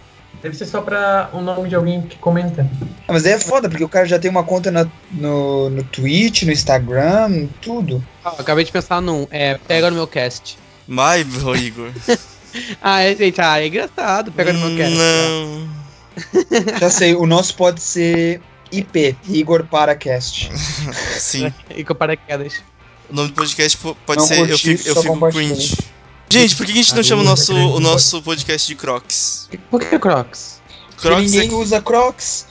Deve 0.44 0.56
ser 0.58 0.66
só 0.66 0.82
pra 0.82 1.30
o 1.34 1.40
nome 1.42 1.70
de 1.70 1.76
alguém 1.76 2.02
que 2.02 2.18
comenta. 2.18 2.70
Ah, 3.08 3.14
mas 3.14 3.24
daí 3.24 3.32
é 3.34 3.40
foda, 3.40 3.70
porque 3.70 3.84
o 3.84 3.88
cara 3.90 4.06
já 4.06 4.20
tem 4.20 4.30
uma 4.30 4.44
conta 4.44 4.70
na- 4.70 4.86
no, 5.12 5.70
no 5.70 5.84
Twitch, 5.86 6.44
no 6.44 6.52
Instagram, 6.52 7.48
tudo. 7.62 8.04
Ah, 8.26 8.36
acabei 8.38 8.66
de 8.66 8.72
pensar 8.72 9.02
num. 9.02 9.26
É, 9.32 9.58
pega 9.68 9.90
no 9.90 9.96
meu 9.96 10.06
cast. 10.08 10.58
Mai, 10.88 11.26
ô, 11.46 11.56
Igor. 11.56 11.90
Ah, 12.80 13.02
é, 13.02 13.16
gente, 13.16 13.42
ah, 13.42 13.60
é 13.60 13.66
engraçado. 13.66 14.32
Pega 14.32 14.54
no 14.54 14.60
meu 14.60 14.78
cast. 14.78 14.96
Não. 14.96 15.68
Já 16.80 16.88
sei, 16.92 17.16
o 17.16 17.26
nosso 17.26 17.56
pode 17.56 17.82
ser 17.82 18.40
IP, 18.72 19.16
Igor 19.28 19.66
Paracast. 19.66 20.52
Sim. 21.18 21.52
E 21.76 21.84
com 21.84 21.96
paraquedas. 21.96 22.62
O 23.10 23.16
nome 23.16 23.30
do 23.30 23.34
podcast 23.34 23.76
po- 23.80 23.96
pode 24.06 24.20
Não 24.20 24.28
ser 24.28 24.48
Eu 24.48 24.56
Fico, 24.60 24.88
eu 24.88 24.96
fico. 25.02 25.30
Cringe. 25.32 25.78
Gente, 26.34 26.56
por 26.56 26.66
que 26.66 26.72
a 26.72 26.76
gente 26.76 26.96
não 26.96 27.04
chama 27.04 27.22
o 27.22 27.26
nosso, 27.26 27.54
o 27.54 27.80
nosso 27.80 28.20
podcast 28.24 28.68
de 28.68 28.74
Crocs? 28.74 29.50
Por 29.70 29.80
que 29.80 30.00
Crocs? 30.00 30.62
Porque 30.90 31.08
Crocs 31.08 31.32
ninguém 31.32 31.52
é... 31.52 31.54
usa 31.54 31.80
Crocs. 31.80 32.48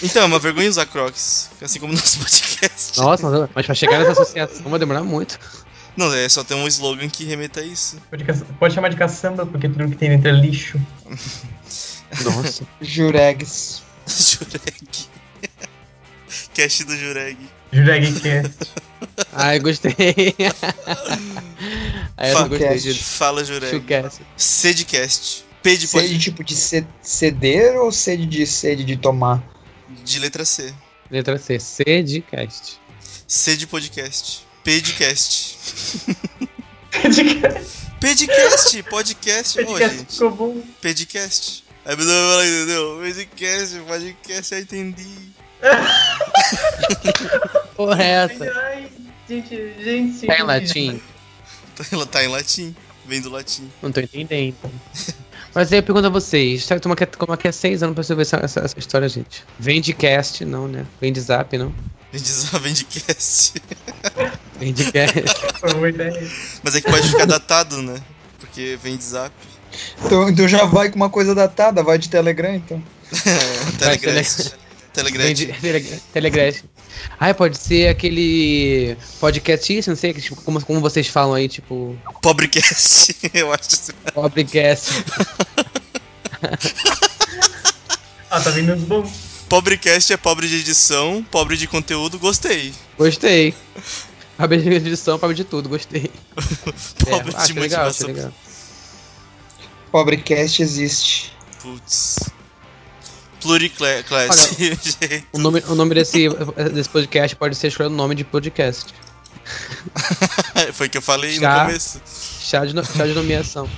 Então, 0.00 0.22
é 0.22 0.26
uma 0.26 0.38
vergonha 0.38 0.70
usar 0.70 0.86
Crocs. 0.86 1.50
Assim 1.60 1.80
como 1.80 1.92
o 1.92 1.96
nosso 1.96 2.18
podcast. 2.22 2.96
Nossa, 2.96 3.48
mas- 3.52 3.66
pra 3.66 3.74
chegar 3.74 3.98
nessa 3.98 4.12
associação 4.12 4.70
vai 4.70 4.78
demorar 4.78 5.02
muito. 5.02 5.40
Não, 5.96 6.14
é 6.14 6.28
só 6.28 6.44
ter 6.44 6.54
um 6.54 6.68
slogan 6.68 7.08
que 7.08 7.24
remeta 7.24 7.58
a 7.58 7.64
isso. 7.64 7.96
Pode, 8.08 8.24
pode 8.60 8.74
chamar 8.74 8.90
de 8.90 8.96
caçamba, 8.96 9.44
porque 9.44 9.68
tudo 9.68 9.88
que 9.88 9.96
tem 9.96 10.10
dentro 10.10 10.28
é 10.28 10.32
lixo. 10.32 10.80
Nossa. 12.22 12.64
Juregs. 12.80 13.82
Jureg. 14.06 15.08
Cast 16.54 16.84
do 16.84 16.96
Jureg. 16.96 17.38
Juregcast. 17.72 18.70
Ai, 19.32 19.58
gostei. 19.58 20.36
Aí 22.16 22.30
eu 22.30 22.36
Fa- 22.36 22.48
gostei 22.48 22.78
de 22.78 22.94
Fala 23.02 23.44
Jureg. 23.44 23.82
Sedcast. 24.36 25.44
P 25.62 25.76
de. 25.76 25.86
Sede 25.86 26.18
tipo 26.18 26.44
de 26.44 26.54
ce- 26.54 26.86
ceder 27.02 27.76
ou 27.80 27.90
sede 27.92 28.26
de 28.26 28.46
sede 28.46 28.84
de 28.84 28.96
tomar? 28.96 29.42
de 30.04 30.18
letra 30.18 30.44
C. 30.44 30.72
Letra 31.10 31.38
C. 31.38 31.58
C 31.58 32.02
de 32.02 32.20
cast. 32.22 32.78
C 33.26 33.56
de 33.56 33.66
podcast. 33.66 34.46
P 34.64 34.80
de 34.80 34.92
cast. 34.94 35.56
Podcast 38.00 38.00
P 38.00 38.14
de 38.14 38.26
cast, 38.26 38.82
podcast. 38.84 39.60
Ô, 39.60 39.66
podcast 39.66 39.98
gente. 39.98 40.12
ficou 40.12 40.30
bom. 40.30 40.62
Podcast. 40.82 41.64
Aí 41.84 41.94
a 41.94 41.96
pessoa 41.96 42.30
fala, 42.30 42.46
entendeu? 42.46 43.00
Podcast, 43.02 43.78
podcast, 43.80 44.50
já 44.54 44.60
entendi. 44.60 45.08
Porra, 47.76 48.02
é 48.02 48.10
essa? 48.24 48.44
Ai, 48.60 48.88
gente, 49.28 49.74
gente. 49.82 50.26
Tá 50.26 50.38
em 50.38 50.42
latim? 50.42 51.00
Ela 51.92 52.06
tá 52.06 52.24
em 52.24 52.28
latim. 52.28 52.74
Vem 53.06 53.20
do 53.20 53.30
latim. 53.30 53.70
Não 53.82 53.92
tô 53.92 54.00
entendendo. 54.00 54.56
Mas 55.54 55.72
aí 55.72 55.78
eu 55.78 55.82
pergunto 55.82 56.06
a 56.06 56.10
vocês, 56.10 56.70
é 56.70 56.78
que 56.78 57.02
é, 57.02 57.06
como 57.06 57.32
é, 57.32 57.36
que 57.36 57.48
é 57.48 57.52
seis 57.52 57.82
anos 57.82 57.94
pra 57.94 58.02
você 58.02 58.14
ver 58.14 58.22
essa, 58.22 58.36
essa, 58.36 58.60
essa 58.60 58.78
história, 58.78 59.08
gente? 59.08 59.42
Vem 59.58 59.80
de 59.80 59.94
cast, 59.94 60.44
não, 60.44 60.68
né? 60.68 60.84
Vem 61.00 61.12
de 61.12 61.20
zap, 61.20 61.56
não? 61.56 61.72
Vem 62.12 62.20
de, 62.20 62.32
vem 62.60 62.72
de 62.74 62.84
cast. 62.84 63.62
Vem 64.58 64.72
de 64.72 64.92
cast. 64.92 65.24
Foi 65.60 65.72
uma 65.72 65.88
ideia. 65.88 66.30
Mas 66.62 66.74
é 66.74 66.80
que 66.80 66.90
pode 66.90 67.08
ficar 67.08 67.24
datado, 67.24 67.80
né? 67.80 67.98
Porque 68.38 68.78
vem 68.82 68.96
de 68.96 69.04
zap. 69.04 69.32
Então, 70.04 70.28
então 70.28 70.48
já 70.48 70.64
vai 70.64 70.90
com 70.90 70.96
uma 70.96 71.10
coisa 71.10 71.34
datada, 71.34 71.82
vai 71.82 71.96
de 71.96 72.08
Telegram 72.08 72.54
então. 72.54 72.82
Telegram. 73.78 74.22
Telegram. 74.92 76.00
Telegram. 76.12 76.52
Ai, 77.18 77.34
pode 77.34 77.58
ser 77.58 77.88
aquele 77.88 78.96
podcast, 79.20 79.76
isso, 79.76 79.90
não 79.90 79.96
sei, 79.96 80.12
que, 80.12 80.20
tipo, 80.20 80.36
como, 80.42 80.64
como 80.64 80.80
vocês 80.80 81.06
falam 81.06 81.34
aí, 81.34 81.48
tipo, 81.48 81.96
Pobrecast. 82.22 83.16
Eu 83.34 83.52
acho. 83.52 83.92
podcast. 84.14 84.90
Ah, 88.28 88.40
tá 88.40 88.50
vindo 88.50 88.76
bons. 88.76 89.10
Pobrecast 89.48 90.12
é 90.12 90.16
pobre 90.16 90.48
de 90.48 90.56
edição, 90.56 91.24
pobre 91.30 91.56
de 91.56 91.66
conteúdo, 91.66 92.18
gostei. 92.18 92.74
Gostei. 92.98 93.54
Pobre 94.36 94.58
de 94.60 94.68
edição, 94.68 95.18
pobre 95.18 95.36
de 95.36 95.44
tudo, 95.44 95.68
gostei. 95.68 96.10
Pobre 97.08 97.34
é, 97.34 97.46
de 97.46 97.52
legal, 97.54 97.86
acho 97.86 98.02
motivação. 98.02 98.08
legal. 98.08 98.32
Pobrecast 99.90 100.60
existe. 100.62 101.32
Putz. 101.62 102.18
Pluriclass. 103.40 104.56
O 105.32 105.38
nome, 105.38 105.62
o 105.68 105.74
nome 105.74 105.94
desse, 105.94 106.28
desse 106.72 106.88
podcast 106.88 107.36
pode 107.36 107.54
ser 107.54 107.68
escolhido 107.68 107.94
o 107.94 107.96
nome 107.96 108.14
de 108.14 108.24
podcast. 108.24 108.92
Foi 110.72 110.86
o 110.86 110.90
que 110.90 110.98
eu 110.98 111.02
falei 111.02 111.38
Já. 111.38 111.58
no 111.60 111.66
começo. 111.66 112.00
Chá 112.40 112.64
de, 112.64 112.74
no- 112.74 112.84
chá 112.84 113.06
de 113.06 113.12
nomeação. 113.12 113.68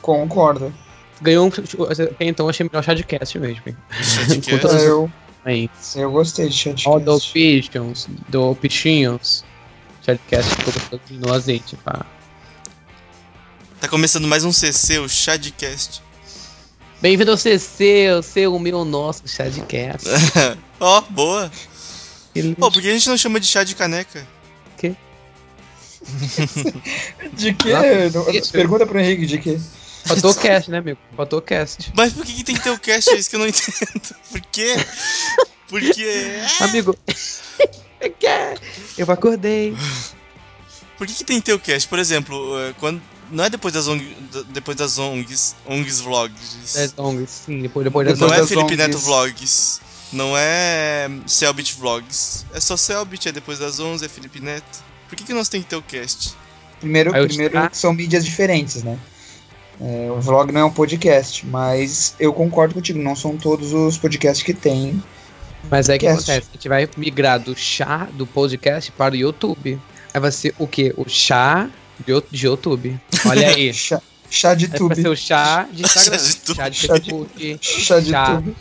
Concordo. 0.00 0.72
Ganhou 1.20 1.46
um. 1.46 1.50
Então 2.20 2.48
achei 2.48 2.64
melhor 2.66 2.82
chá 2.82 2.94
de 2.94 3.04
cast 3.04 3.38
mesmo. 3.38 3.62
Shadcast. 4.02 4.50
Com 4.50 4.58
todas- 4.58 4.82
Eu, 4.82 5.12
Aí. 5.44 5.68
eu 5.96 6.10
gostei 6.10 6.48
de 6.48 6.56
chat. 6.56 6.88
All 6.88 6.98
do 7.00 7.18
Pigeons, 7.20 8.08
do 8.28 8.54
Pichinhos. 8.54 9.44
Chá 10.04 10.14
de 10.14 10.20
cast 10.28 10.50
ficou 10.54 11.00
no 11.10 11.32
azeite, 11.34 11.76
pá. 11.76 12.06
Tá 13.80 13.88
começando 13.88 14.26
mais 14.28 14.44
um 14.44 14.52
CC, 14.52 14.98
o 14.98 15.08
Shadcast. 15.08 16.02
Bem-vindo 17.00 17.30
ao 17.30 17.36
CC, 17.36 18.10
o 18.18 18.22
seu, 18.22 18.54
o 18.54 18.58
meu, 18.60 18.78
o 18.80 18.84
nosso 18.84 19.26
chá 19.26 19.48
de 19.48 19.62
cast. 19.62 20.06
Ó, 20.78 21.00
boa. 21.02 21.50
Que 22.34 22.42
lindo. 22.42 22.56
Pô, 22.56 22.70
por 22.70 22.82
que 22.82 22.88
a 22.88 22.92
gente 22.92 23.08
não 23.08 23.16
chama 23.16 23.40
de 23.40 23.46
chá 23.46 23.64
de 23.64 23.74
caneca? 23.74 24.26
De 27.34 27.52
quê? 27.54 27.68
Não- 28.12 28.30
isso. 28.30 28.50
Pergunta 28.52 28.86
pro 28.86 28.98
Henrique, 28.98 29.26
de 29.26 29.38
quê? 29.38 29.60
Faltou 30.06 30.34
cast, 30.34 30.70
né, 30.70 30.78
amigo? 30.78 30.98
Faltou 31.14 31.42
cast. 31.42 31.92
Mas 31.94 32.12
por 32.14 32.24
que, 32.24 32.32
que 32.32 32.42
tem 32.42 32.54
que 32.56 32.62
ter 32.62 32.70
o 32.70 32.78
cast? 32.78 33.10
É 33.10 33.16
isso 33.16 33.28
que 33.28 33.36
eu 33.36 33.40
não 33.40 33.46
entendo. 33.48 34.16
Por 34.30 34.40
quê? 34.50 34.74
Porque. 35.68 36.40
Amigo. 36.60 36.96
Eu 38.96 39.10
acordei. 39.10 39.76
Por 40.96 41.06
que, 41.06 41.12
que 41.14 41.24
tem 41.24 41.38
que 41.38 41.44
ter 41.46 41.52
o 41.52 41.60
cast? 41.60 41.86
Por 41.86 41.98
exemplo, 41.98 42.58
eh, 42.60 42.74
quando. 42.80 43.00
Não 43.30 43.44
é 43.44 43.50
depois 43.50 43.72
das 43.72 43.86
ONG, 43.86 44.16
depois 44.48 44.76
das 44.76 44.98
ONGs, 44.98 45.54
ONGs 45.66 46.00
Vlogs. 46.00 46.74
Das 46.74 46.94
ONGs, 46.98 47.30
sim, 47.30 47.62
depois, 47.62 47.84
depois 47.84 48.08
das 48.08 48.18
Não 48.18 48.32
é 48.32 48.46
Felipe 48.46 48.74
ONGs. 48.74 48.76
Neto 48.76 48.98
Vlogs. 48.98 49.80
Não 50.12 50.36
é 50.36 51.08
Selbit 51.26 51.74
Vlogs. 51.74 52.44
É 52.52 52.60
só 52.60 52.76
Selbit, 52.76 53.28
é 53.28 53.32
depois 53.32 53.60
das 53.60 53.78
11, 53.78 54.04
é 54.04 54.08
Felipe 54.08 54.40
Neto. 54.40 54.82
Por 55.08 55.16
que, 55.16 55.24
que 55.24 55.32
nós 55.32 55.48
tem 55.48 55.62
que 55.62 55.68
ter 55.68 55.76
o 55.76 55.82
cast? 55.82 56.34
Primeiro, 56.80 57.12
primeiro 57.12 57.68
são 57.72 57.92
mídias 57.92 58.24
diferentes, 58.24 58.82
né? 58.82 58.98
É, 59.80 60.10
o 60.10 60.20
vlog 60.20 60.52
não 60.52 60.60
é 60.60 60.64
um 60.64 60.70
podcast, 60.70 61.46
mas 61.46 62.14
eu 62.20 62.32
concordo 62.32 62.74
contigo, 62.74 62.98
não 62.98 63.16
são 63.16 63.36
todos 63.36 63.72
os 63.72 63.96
podcasts 63.96 64.44
que 64.44 64.52
tem. 64.52 65.02
Mas 65.70 65.88
aí 65.88 65.96
o 65.96 66.00
que 66.00 66.06
acontece? 66.06 66.48
A 66.50 66.52
gente 66.54 66.68
vai 66.68 66.88
migrar 66.96 67.38
do 67.38 67.56
chá 67.56 68.08
do 68.12 68.26
podcast 68.26 68.90
para 68.92 69.14
o 69.14 69.16
YouTube. 69.16 69.80
Aí 70.12 70.20
vai 70.20 70.32
ser 70.32 70.54
o 70.58 70.66
quê? 70.66 70.92
O 70.96 71.08
chá 71.08 71.68
de, 71.98 72.22
de 72.30 72.46
YouTube. 72.46 73.00
Olha 73.26 73.48
aí. 73.48 73.72
Chá, 73.74 74.00
chá 74.30 74.54
de 74.54 74.64
Aí 74.66 74.70
vai 74.70 74.78
tube. 74.78 74.94
ser 74.96 75.08
o 75.08 75.16
chá 75.16 75.66
de 75.72 75.82
Instagram. 75.82 76.18
Chá 76.18 76.28
de 76.28 76.36
tudo. 76.36 76.56
Chá 76.56 76.68
de 76.68 76.80
Facebook. 76.80 77.58
Chá 77.60 78.00
de 78.00 78.10
chá. 78.10 78.36
tube. 78.36 78.56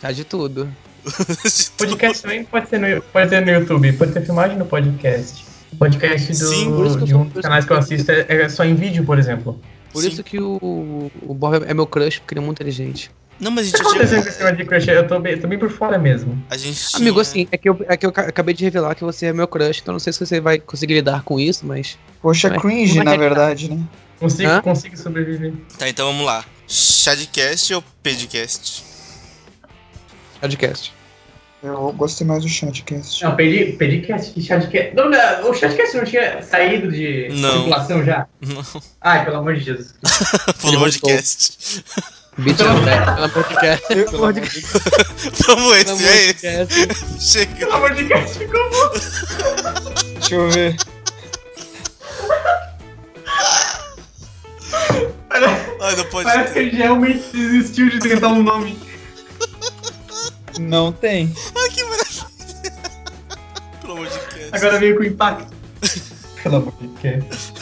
Chá 0.00 0.12
de 0.12 0.24
tudo. 0.24 0.76
Podcast 1.76 2.22
também 2.22 2.44
pode 2.44 2.68
ser, 2.68 2.78
no, 2.78 3.02
pode 3.02 3.28
ser 3.28 3.44
no 3.44 3.50
YouTube, 3.50 3.92
pode 3.92 4.12
ter 4.12 4.24
filmagem 4.24 4.56
no 4.56 4.64
podcast. 4.64 5.44
O 5.72 5.76
podcast 5.76 6.28
do, 6.28 6.34
Sim, 6.34 6.70
por 6.74 6.86
isso 6.86 6.96
que 6.96 7.02
eu 7.02 7.06
de 7.06 7.14
um 7.14 7.24
dos 7.26 7.42
canais 7.42 7.64
que 7.64 7.72
eu 7.72 7.76
assisto 7.76 8.10
é, 8.10 8.24
é 8.28 8.48
só 8.48 8.64
em 8.64 8.74
vídeo, 8.74 9.04
por 9.04 9.18
exemplo. 9.18 9.60
Por 9.92 10.02
Sim. 10.02 10.08
isso 10.08 10.24
que 10.24 10.40
o, 10.40 11.10
o 11.22 11.34
Bob 11.34 11.62
é 11.66 11.74
meu 11.74 11.86
crush, 11.86 12.18
porque 12.20 12.34
ele 12.34 12.40
é 12.40 12.44
muito 12.44 12.56
inteligente. 12.56 13.10
Não, 13.40 13.50
mas 13.50 13.66
a 13.66 13.68
O 13.68 13.72
que 13.72 13.76
gente 13.78 13.82
tá 13.84 13.90
tinha. 13.90 14.02
acontecendo 14.04 14.22
com 14.22 14.28
esse 14.28 14.38
negócio 14.38 14.56
de 14.56 14.64
crush? 14.64 14.88
Eu 14.88 15.08
tô 15.08 15.18
bem, 15.20 15.38
tô 15.38 15.46
bem 15.48 15.58
por 15.58 15.70
fora 15.70 15.98
mesmo. 15.98 16.42
A 16.48 16.56
gente 16.56 16.78
tinha... 16.88 17.00
Amigo, 17.00 17.20
assim, 17.20 17.48
é 17.50 17.58
que, 17.58 17.68
eu, 17.68 17.84
é 17.88 17.96
que 17.96 18.06
eu 18.06 18.12
ca- 18.12 18.22
acabei 18.28 18.54
de 18.54 18.64
revelar 18.64 18.94
que 18.94 19.02
você 19.04 19.26
é 19.26 19.32
meu 19.32 19.48
crush, 19.48 19.80
então 19.82 19.92
não 19.92 19.98
sei 19.98 20.12
se 20.12 20.20
você 20.24 20.40
vai 20.40 20.58
conseguir 20.58 20.94
lidar 20.94 21.22
com 21.24 21.38
isso, 21.40 21.66
mas. 21.66 21.98
Poxa, 22.22 22.48
Mas 22.48 22.62
cringe, 22.62 22.98
é 23.00 23.04
na 23.04 23.10
que 23.12 23.16
tá? 23.18 23.22
verdade, 23.24 23.70
né? 23.70 23.82
Consigo, 24.20 24.48
Hã? 24.48 24.60
consigo 24.62 24.96
sobreviver. 24.96 25.52
Tá, 25.78 25.88
então 25.88 26.06
vamos 26.06 26.24
lá. 26.24 26.44
Shadcast 26.68 27.74
ou 27.74 27.84
Pedcast? 28.02 28.84
Podcast. 30.40 30.92
Eu 31.62 31.92
gostei 31.94 32.26
mais 32.26 32.42
do 32.42 32.48
chatcast. 32.48 33.24
Não, 33.24 33.34
pedi, 33.34 33.72
pedi 33.72 34.02
cast, 34.02 34.38
chatcast. 34.42 34.94
Não, 34.94 35.08
não, 35.08 35.50
o 35.50 35.54
chatcast 35.54 35.96
não 35.96 36.04
tinha 36.04 36.42
saído 36.42 36.92
de 36.92 37.28
Não. 37.40 37.52
circulação 37.52 38.04
já? 38.04 38.26
Não. 38.40 38.62
Ai, 39.00 39.24
pelo 39.24 39.38
amor 39.38 39.54
de 39.54 39.64
Jesus. 39.64 39.94
Pelo 40.60 40.72
Ele 40.74 40.78
podcast. 40.78 41.82
Beat 41.84 42.04
pelo 42.36 43.28
podcast. 43.30 43.86
Pelo 43.88 44.16
amor 44.16 44.32
de 44.32 44.40
Vamos, 45.46 45.76
esse 45.76 45.84
Pelo 45.84 45.92
amor 45.92 46.10
é 46.10 46.32
de 46.32 46.46
esse. 46.46 46.86
Deus. 46.86 46.98
Chega. 47.20 47.54
Pelo 47.56 47.72
amor 47.72 47.94
de 47.94 48.04
Deus, 48.04 48.36
ficou 48.36 48.70
bom. 48.70 48.90
Deixa 50.14 50.34
eu 50.34 50.50
ver. 50.50 50.76
Parece, 55.28 55.76
Ai, 55.80 55.96
não 55.96 56.04
pode 56.06 56.24
parece 56.24 56.52
que 56.52 56.58
ele 56.58 56.76
realmente 56.76 57.30
desistiu 57.32 57.90
de 57.90 57.98
tentar 57.98 58.28
um 58.28 58.42
nome. 58.42 58.78
Não 60.60 60.92
tem. 60.92 61.34
Ai, 61.56 61.68
que 61.70 61.84
maravilha. 61.84 62.26
Pelo 63.80 63.92
amor 63.94 64.06
de 64.06 64.18
Deus. 64.34 64.52
Agora 64.52 64.78
veio 64.78 64.96
com 64.96 65.04
impacto. 65.04 65.52
Pelo 66.42 66.56
amor 66.56 66.74
de 66.80 66.88
Deus. 66.88 67.52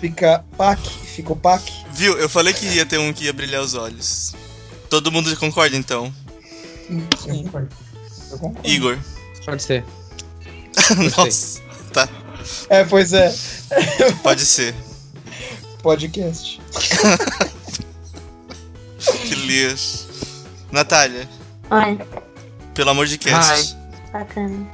Fica 0.00 0.44
pac, 0.56 0.80
ficou 0.88 1.36
pac. 1.36 1.62
Viu? 1.98 2.16
Eu 2.16 2.28
falei 2.28 2.54
que 2.54 2.64
ia 2.64 2.86
ter 2.86 2.96
um 2.98 3.12
que 3.12 3.24
ia 3.24 3.32
brilhar 3.32 3.60
os 3.60 3.74
olhos. 3.74 4.32
Todo 4.88 5.10
mundo 5.10 5.36
concorda 5.36 5.76
então? 5.76 6.14
Sim, 7.18 7.44
eu 7.44 8.38
concordo. 8.38 8.60
Igor. 8.62 8.96
Pode 9.44 9.60
ser. 9.64 9.84
Nossa. 11.16 11.60
Tá, 11.92 12.08
É, 12.70 12.84
pois 12.84 13.12
é. 13.12 13.34
pode 14.22 14.46
ser. 14.46 14.72
Podcast. 15.82 16.60
Que 19.26 19.34
lixo. 19.34 20.06
Natália, 20.70 21.28
Ai, 21.70 21.98
pelo 22.74 22.90
amor 22.90 23.06
de 23.06 23.16
cast. 23.18 23.76
bacana. 24.12 24.66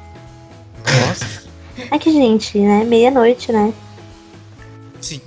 Nossa. 1.06 1.42
É 1.90 1.98
que, 1.98 2.10
gente, 2.12 2.58
né? 2.58 2.84
Meia-noite, 2.84 3.52
né? 3.52 3.72
Sim. 5.00 5.20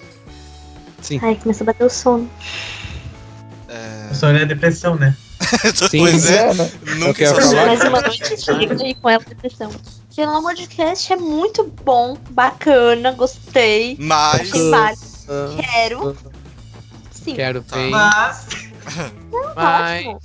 Sim. 1.08 1.20
Ai, 1.24 1.36
começou 1.42 1.64
a 1.64 1.68
bater 1.68 1.86
o 1.86 1.90
sono. 1.90 2.30
É... 3.70 4.14
Só 4.14 4.28
é 4.30 4.46
depressão, 4.46 4.96
né? 4.98 5.16
Sim. 5.90 6.00
pois 6.00 6.30
é. 6.30 6.54
né? 6.54 6.72
Nunca 6.98 7.14
quero 7.14 7.42
falar. 7.42 7.66
Mais 7.68 7.82
uma 7.82 8.02
noite 8.02 8.42
chega 8.42 8.86
e 8.86 8.94
com 8.96 9.10
ela 9.10 9.24
depressão. 9.26 9.72
pelo 10.14 10.32
amor 10.36 10.54
de 10.54 10.68
cast 10.68 11.14
é 11.14 11.16
muito 11.16 11.64
bom, 11.86 12.18
bacana, 12.32 13.14
gostei. 13.14 13.96
Mas. 14.00 14.52
Ah, 15.30 15.50
Quero. 15.62 16.18
Sim. 17.12 17.36
Quero 17.36 17.62
Tá. 17.62 17.76
ver. 17.78 17.90
Mas, 17.90 18.48
Mas. 19.56 20.06
Ótimo. 20.06 20.20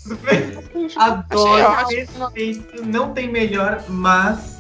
adoro, 0.97 1.67
Achei 1.67 1.99
respeito, 2.07 2.87
não 2.87 3.13
tem 3.13 3.31
melhor, 3.31 3.85
mas. 3.89 4.53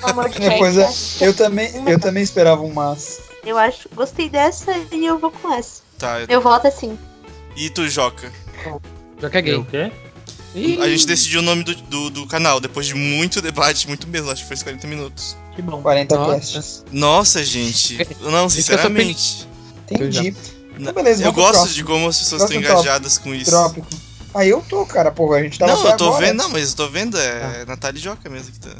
Pelo 0.00 0.10
amor 0.12 0.28
de 0.30 0.42
É, 0.42 0.56
pois 0.58 0.78
é, 0.78 0.88
eu 1.26 1.34
também, 1.34 1.70
eu 1.86 1.98
também 1.98 2.22
esperava 2.22 2.62
um 2.62 2.72
mas. 2.72 3.27
Eu 3.48 3.56
acho, 3.56 3.88
gostei 3.94 4.28
dessa 4.28 4.70
e 4.92 5.06
eu 5.06 5.18
vou 5.18 5.30
com 5.30 5.50
essa. 5.54 5.80
Tá. 5.98 6.20
Eu 6.28 6.40
voto 6.42 6.66
assim. 6.66 6.98
E 7.56 7.70
tu, 7.70 7.88
Joca? 7.88 8.30
Já 9.18 9.30
caguei. 9.30 9.54
O 9.54 9.64
quê? 9.64 9.90
Ih, 10.54 10.78
A 10.82 10.86
gente 10.88 11.06
decidiu 11.06 11.40
o 11.40 11.42
nome 11.42 11.64
do, 11.64 11.74
do, 11.74 12.10
do 12.10 12.26
canal 12.26 12.60
depois 12.60 12.86
de 12.86 12.94
muito 12.94 13.40
debate, 13.40 13.88
muito 13.88 14.06
mesmo, 14.06 14.30
acho 14.30 14.42
que 14.42 14.48
foi 14.48 14.56
uns 14.56 14.62
40 14.62 14.86
minutos. 14.86 15.36
Que 15.56 15.62
bom. 15.62 15.80
40 15.80 16.14
Nossa. 16.14 16.84
Nossa, 16.92 17.42
gente. 17.44 17.96
Não, 18.20 18.42
eu 18.44 18.50
sinceramente. 18.50 19.48
Entendi. 19.90 20.36
Então, 20.78 20.92
beleza, 20.92 21.24
Eu 21.24 21.32
gosto 21.32 21.52
próximo. 21.54 21.74
de 21.74 21.84
como 21.84 22.06
as 22.08 22.18
pessoas 22.18 22.42
estão 22.42 22.60
Próximo 22.60 22.62
tópico. 22.62 22.82
engajadas 22.82 23.18
com 23.18 23.34
isso. 23.34 23.50
Trópico. 23.50 23.86
Aí 24.34 24.50
eu 24.50 24.60
tô, 24.60 24.84
cara, 24.84 25.10
porra, 25.10 25.38
a 25.38 25.42
gente 25.42 25.58
tava 25.58 25.72
Não, 25.72 25.86
eu 25.90 25.96
tô 25.96 26.08
agora. 26.08 26.26
vendo, 26.26 26.36
não, 26.36 26.50
mas 26.50 26.70
eu 26.70 26.76
tô 26.76 26.86
vendo, 26.88 27.18
é 27.18 27.64
Natália 27.66 27.98
e 27.98 28.02
Joca 28.02 28.28
mesmo 28.28 28.52
que 28.52 28.60
tá. 28.60 28.76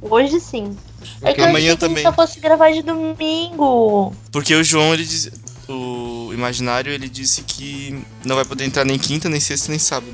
Hoje 0.00 0.40
sim. 0.40 0.76
É 1.22 1.32
que 1.32 1.40
eu 1.40 1.46
Amanhã 1.46 1.72
a 1.74 1.76
também. 1.76 1.96
gente 1.98 2.06
só 2.06 2.12
fosse 2.12 2.40
gravar 2.40 2.70
de 2.70 2.82
domingo. 2.82 4.12
Porque 4.32 4.54
o 4.54 4.62
João, 4.64 4.94
ele 4.94 5.04
diz. 5.04 5.30
O 5.68 6.30
imaginário, 6.32 6.90
ele 6.90 7.08
disse 7.10 7.42
que 7.42 8.02
não 8.24 8.36
vai 8.36 8.44
poder 8.44 8.64
entrar 8.64 8.84
nem 8.84 8.98
quinta, 8.98 9.28
nem 9.28 9.38
sexta, 9.38 9.68
nem 9.70 9.78
sábado. 9.78 10.10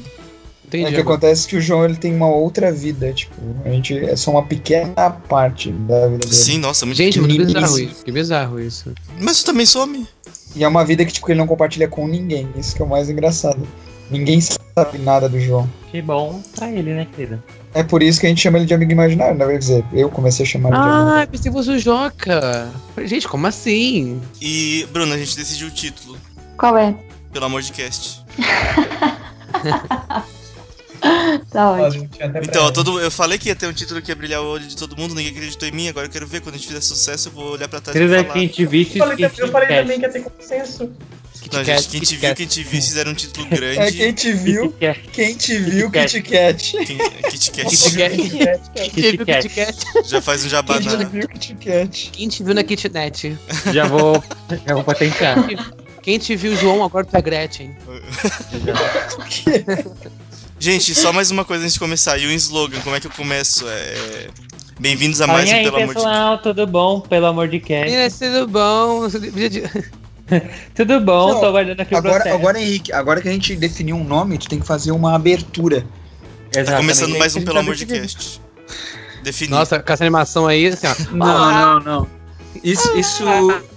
entendi. 0.67 0.87
É 0.87 0.93
que 0.93 1.01
acontece 1.01 1.47
que 1.47 1.57
o 1.57 1.61
João 1.61 1.85
ele 1.85 1.95
tem 1.95 2.13
uma 2.13 2.29
outra 2.29 2.73
vida, 2.73 3.13
tipo, 3.13 3.35
a 3.65 3.69
gente 3.69 3.97
é 3.97 4.17
só 4.17 4.33
uma 4.33 4.45
pequena 4.45 5.11
parte 5.11 5.71
da 5.71 6.09
vida 6.09 6.19
dele. 6.27 6.35
Sim, 6.35 6.59
nossa, 6.59 6.85
muito 6.85 6.99
Gente, 6.99 7.21
muito 7.21 7.47
bizarro 7.47 7.79
isso. 7.79 8.05
Que 8.05 8.11
bizarro 8.11 8.61
isso. 8.61 8.93
Mas 9.21 9.43
tu 9.43 9.47
também 9.47 9.65
some. 9.65 10.05
E 10.57 10.65
é 10.65 10.69
uma 10.69 10.85
vida 10.85 11.05
que 11.05 11.13
tipo, 11.13 11.31
ele 11.31 11.39
não 11.39 11.47
compartilha 11.47 11.87
com 11.87 12.09
ninguém, 12.09 12.49
isso 12.57 12.75
que 12.75 12.83
é 12.83 12.85
o 12.85 12.89
mais 12.89 13.09
engraçado. 13.09 13.65
Ninguém 14.11 14.41
sabe 14.41 14.99
nada 14.99 15.29
do 15.29 15.39
João. 15.39 15.71
Que 15.93 16.03
bom 16.03 16.43
pra 16.57 16.69
ele, 16.71 16.95
né, 16.95 17.07
querida? 17.15 17.43
É 17.75 17.83
por 17.83 18.03
isso 18.03 18.21
que 18.21 18.27
a 18.27 18.29
gente 18.29 18.41
chama 18.41 18.59
ele 18.59 18.67
de 18.67 18.75
amigo 18.75 18.93
imaginário, 18.93 19.37
né? 19.37 19.47
Quer 19.47 19.59
dizer, 19.59 19.85
eu 19.93 20.09
comecei 20.09 20.47
a 20.47 20.49
chamar 20.49 20.69
ele 20.69 20.79
de 20.79 20.83
amigo. 20.83 21.11
Ah, 21.11 21.27
pensei 21.27 21.51
que 21.51 21.57
fosse 21.59 21.71
o 21.71 21.79
Joca. 21.79 22.71
Gente, 23.05 23.27
como 23.27 23.47
assim? 23.49 24.21
E, 24.41 24.87
Bruna, 24.93 25.17
a 25.17 25.19
gente 25.19 25.37
decidiu 25.37 25.67
o 25.67 25.71
título. 25.71 26.17
Qual 26.57 26.79
é? 26.79 26.95
Pelo 27.33 27.47
amor 27.47 27.63
de 27.63 27.73
cast. 27.73 28.23
Tá 31.51 31.63
a 31.65 31.73
ótimo. 31.73 32.09
gente 32.15 32.49
Então, 32.49 32.73
todo, 32.73 32.99
eu 32.99 33.11
falei 33.11 33.37
que 33.39 33.49
ia 33.49 33.55
ter 33.55 33.67
um 33.67 33.73
título 33.73 34.01
que 34.01 34.11
ia 34.11 34.17
brilhar 34.17 34.41
o 34.41 34.47
olho 34.47 34.67
de 34.67 34.77
todo 34.77 34.97
mundo, 34.97 35.15
ninguém 35.15 35.33
acreditou 35.33 35.69
em 35.69 35.73
mim, 35.73 35.89
agora 35.89 36.07
eu 36.07 36.11
quero 36.11 36.27
ver. 36.27 36.41
Quando 36.41 36.55
a 36.55 36.59
gente 36.59 36.67
fizer 36.67 36.81
sucesso, 36.81 37.29
eu 37.29 37.33
vou 37.33 37.53
olhar 37.53 37.69
pra 37.69 37.81
trás 37.81 37.95
e 37.95 38.09
falar. 38.09 38.25
quem 38.33 38.49
te 38.49 38.65
visse, 38.65 38.99
Eu 38.99 39.07
falei, 39.07 39.25
eu 39.25 39.49
falei 39.49 39.69
também 39.69 39.99
que 39.99 40.07
ia 40.07 40.13
ter 40.13 40.23
consenso. 40.23 40.91
Não, 41.55 41.65
gente, 41.65 41.89
quem 41.89 42.01
te 42.01 42.17
viu, 42.17 42.35
quem 42.35 42.47
te 42.47 42.63
viu, 42.63 42.83
fizeram 42.83 43.13
um 43.13 43.15
título 43.15 43.47
grande. 43.47 43.79
É 43.79 43.93
quem 43.93 44.13
te 44.13 44.33
viu, 44.33 44.75
quem 45.13 45.37
te 45.37 45.59
viu, 45.59 45.91
Kit 45.91 46.23
Kat. 46.23 46.73
Quem, 46.73 46.99
Kit 47.31 47.51
Kat. 47.53 47.69
Kit 47.71 47.93
Kat. 47.97 48.71
Quem 48.75 48.89
te 48.91 49.17
viu 49.17 49.27
Kat. 49.27 49.49
Kit 49.49 49.55
Kat? 49.55 50.09
Já 50.09 50.21
faz 50.21 50.45
um 50.45 50.49
jabá 50.49 50.79
Quem 50.79 50.89
te 50.89 50.97
na. 50.97 51.05
viu, 51.05 51.29
Kit 51.29 51.55
Kat. 51.55 52.11
Quem 52.13 52.29
te 52.29 52.43
viu 52.43 52.55
na 52.55 52.65
kitnet? 52.65 53.39
Já 53.73 53.87
vou, 53.87 54.23
já 54.67 54.75
vou 54.75 54.85
patentear. 54.85 55.37
Quem 56.03 56.19
te 56.19 56.37
viu, 56.37 56.55
João, 56.57 56.85
agora 56.85 57.07
tu 57.07 57.17
é 57.17 57.23
Gretchen. 57.23 57.75
Gente, 60.59 60.95
só 60.95 61.13
mais 61.13 61.31
uma 61.31 61.45
coisa 61.45 61.63
antes 61.65 61.75
de 61.75 61.81
começar. 61.81 62.19
E 62.19 62.27
o 62.27 62.31
slogan, 62.33 62.81
como 62.81 62.97
é 62.97 63.01
que 63.01 63.07
eu 63.07 63.11
começo? 63.11 63.65
É. 63.69 64.29
Bem-vindos 64.79 65.21
a 65.21 65.27
mais 65.27 65.49
e 65.49 65.53
um 65.53 65.57
aí, 65.57 65.65
Pelo 65.65 65.77
Amor 65.77 65.89
de 65.89 65.95
pessoal, 65.95 66.39
tudo 66.39 66.67
bom? 66.67 67.01
Pelo 67.01 67.27
amor 67.27 67.49
de 67.49 67.59
Deus. 67.61 67.85
Meninas, 67.85 68.19
tudo 68.19 68.49
bom? 68.49 69.09
Tudo 70.75 71.01
bom? 71.01 71.33
Não, 71.35 71.41
tô 71.41 71.47
aguardando 71.47 71.83
aqui 71.83 71.95
o 71.95 71.99
Agora, 71.99 72.15
processo. 72.15 72.35
agora, 72.37 72.61
Henrique, 72.61 72.93
agora 72.93 73.21
que 73.21 73.29
a 73.29 73.33
gente 73.33 73.55
definiu 73.57 73.97
um 73.97 74.05
nome, 74.05 74.39
tu 74.39 74.49
tem 74.49 74.59
que 74.61 74.67
fazer 74.67 74.91
uma 74.93 75.15
abertura. 75.15 75.83
Tá 76.53 76.61
Exatamente. 76.61 76.83
começando 76.83 77.19
mais 77.19 77.37
um 77.37 77.43
Pelo 77.43 77.59
Amor 77.59 77.75
de 77.75 77.87
Cast. 77.87 78.41
Definido. 79.23 79.57
Nossa, 79.57 79.79
com 79.81 79.93
essa 79.93 80.05
animação 80.05 80.47
aí, 80.47 80.67
assim, 80.69 80.87
ó. 80.87 80.95
Não, 81.15 81.51
não, 81.51 81.81
não. 81.81 82.09
Isso, 82.63 82.97
isso. 82.97 83.25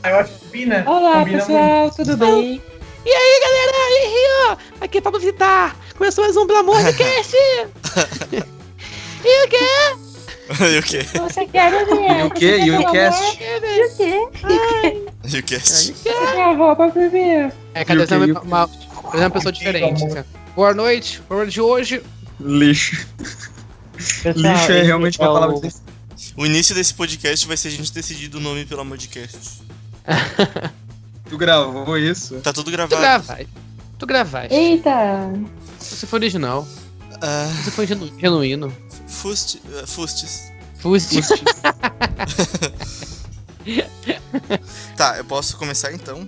Ah, 0.03 0.09
eu 0.09 0.15
acho 0.17 0.33
que 0.33 0.45
combina. 0.45 0.83
Olá, 0.85 1.19
combina 1.19 1.39
pessoal, 1.39 1.91
tudo 1.91 2.17
bem? 2.17 2.61
E 3.05 3.09
aí, 3.09 3.39
galera? 3.41 3.77
E 3.89 3.97
aí, 4.05 4.27
ó? 4.49 4.57
Aqui 4.83 4.97
é 4.97 5.01
Pablo 5.01 5.19
Vittar. 5.19 5.75
Começou 5.97 6.23
mais 6.23 6.35
um 6.37 6.45
Pelo 6.45 6.59
Amor 6.59 6.83
de 6.83 6.93
Cast. 6.97 7.35
e 9.25 9.45
o 9.45 9.49
quê? 9.49 9.57
e 10.73 10.79
o 10.79 10.83
quê? 10.83 11.03
Você 11.03 11.45
quer 11.45 11.71
ver? 11.85 12.19
E 12.19 12.23
o 12.23 12.29
quê? 12.31 12.57
E 12.59 12.71
o 12.71 12.91
cast? 12.91 13.39
E 13.43 13.85
o 13.85 13.95
quê? 13.97 15.03
E 15.25 15.37
o 15.39 15.43
cast? 15.43 15.93
É, 17.73 17.83
cada 17.85 18.05
vez 18.05 18.11
é 18.11 18.15
E 18.15 18.31
o 18.31 18.35
quê? 18.35 18.41
uma, 18.47 18.65
uma, 18.65 18.67
cada 18.67 19.11
vez 19.11 19.21
é 19.21 19.25
uma 19.25 19.29
pessoa 19.31 19.51
diferente. 19.51 20.03
Boa 20.55 20.73
noite, 20.73 21.21
programa 21.27 21.51
de 21.51 21.61
hoje. 21.61 22.01
Lixo. 22.39 23.07
Pessoal, 24.23 24.33
Lixo 24.53 24.71
é 24.71 24.83
realmente 24.83 25.19
uma 25.19 25.29
o- 25.29 25.33
palavra 25.33 25.59
que 25.61 25.69
O 26.35 26.45
início 26.45 26.73
desse 26.75 26.93
podcast 26.93 27.47
vai 27.47 27.57
ser 27.57 27.67
a 27.69 27.71
gente 27.71 27.91
decidir 27.91 28.33
o 28.35 28.39
nome 28.39 28.65
Pelo 28.65 28.81
Amor 28.81 28.97
de 28.97 29.07
Cast. 29.07 29.61
tu 31.29 31.37
gravou 31.37 31.97
isso. 31.97 32.35
Tá 32.39 32.53
tudo 32.53 32.65
Tu 32.65 32.71
gravado. 32.71 33.01
gravaste. 33.01 33.47
Tu 33.97 34.05
gravaste. 34.05 34.53
Eita! 34.53 35.31
Você 35.79 36.05
foi 36.07 36.19
original. 36.19 36.67
Ah, 37.21 37.49
Você 37.63 37.71
foi 37.71 37.87
genu- 37.87 38.11
genuíno. 38.19 38.71
Fust, 39.07 39.55
uh, 39.65 39.87
Fustes. 39.87 40.51
Fuste. 40.79 41.19
Tá, 44.95 45.17
eu 45.17 45.25
posso 45.25 45.57
começar 45.57 45.91
então? 45.91 46.27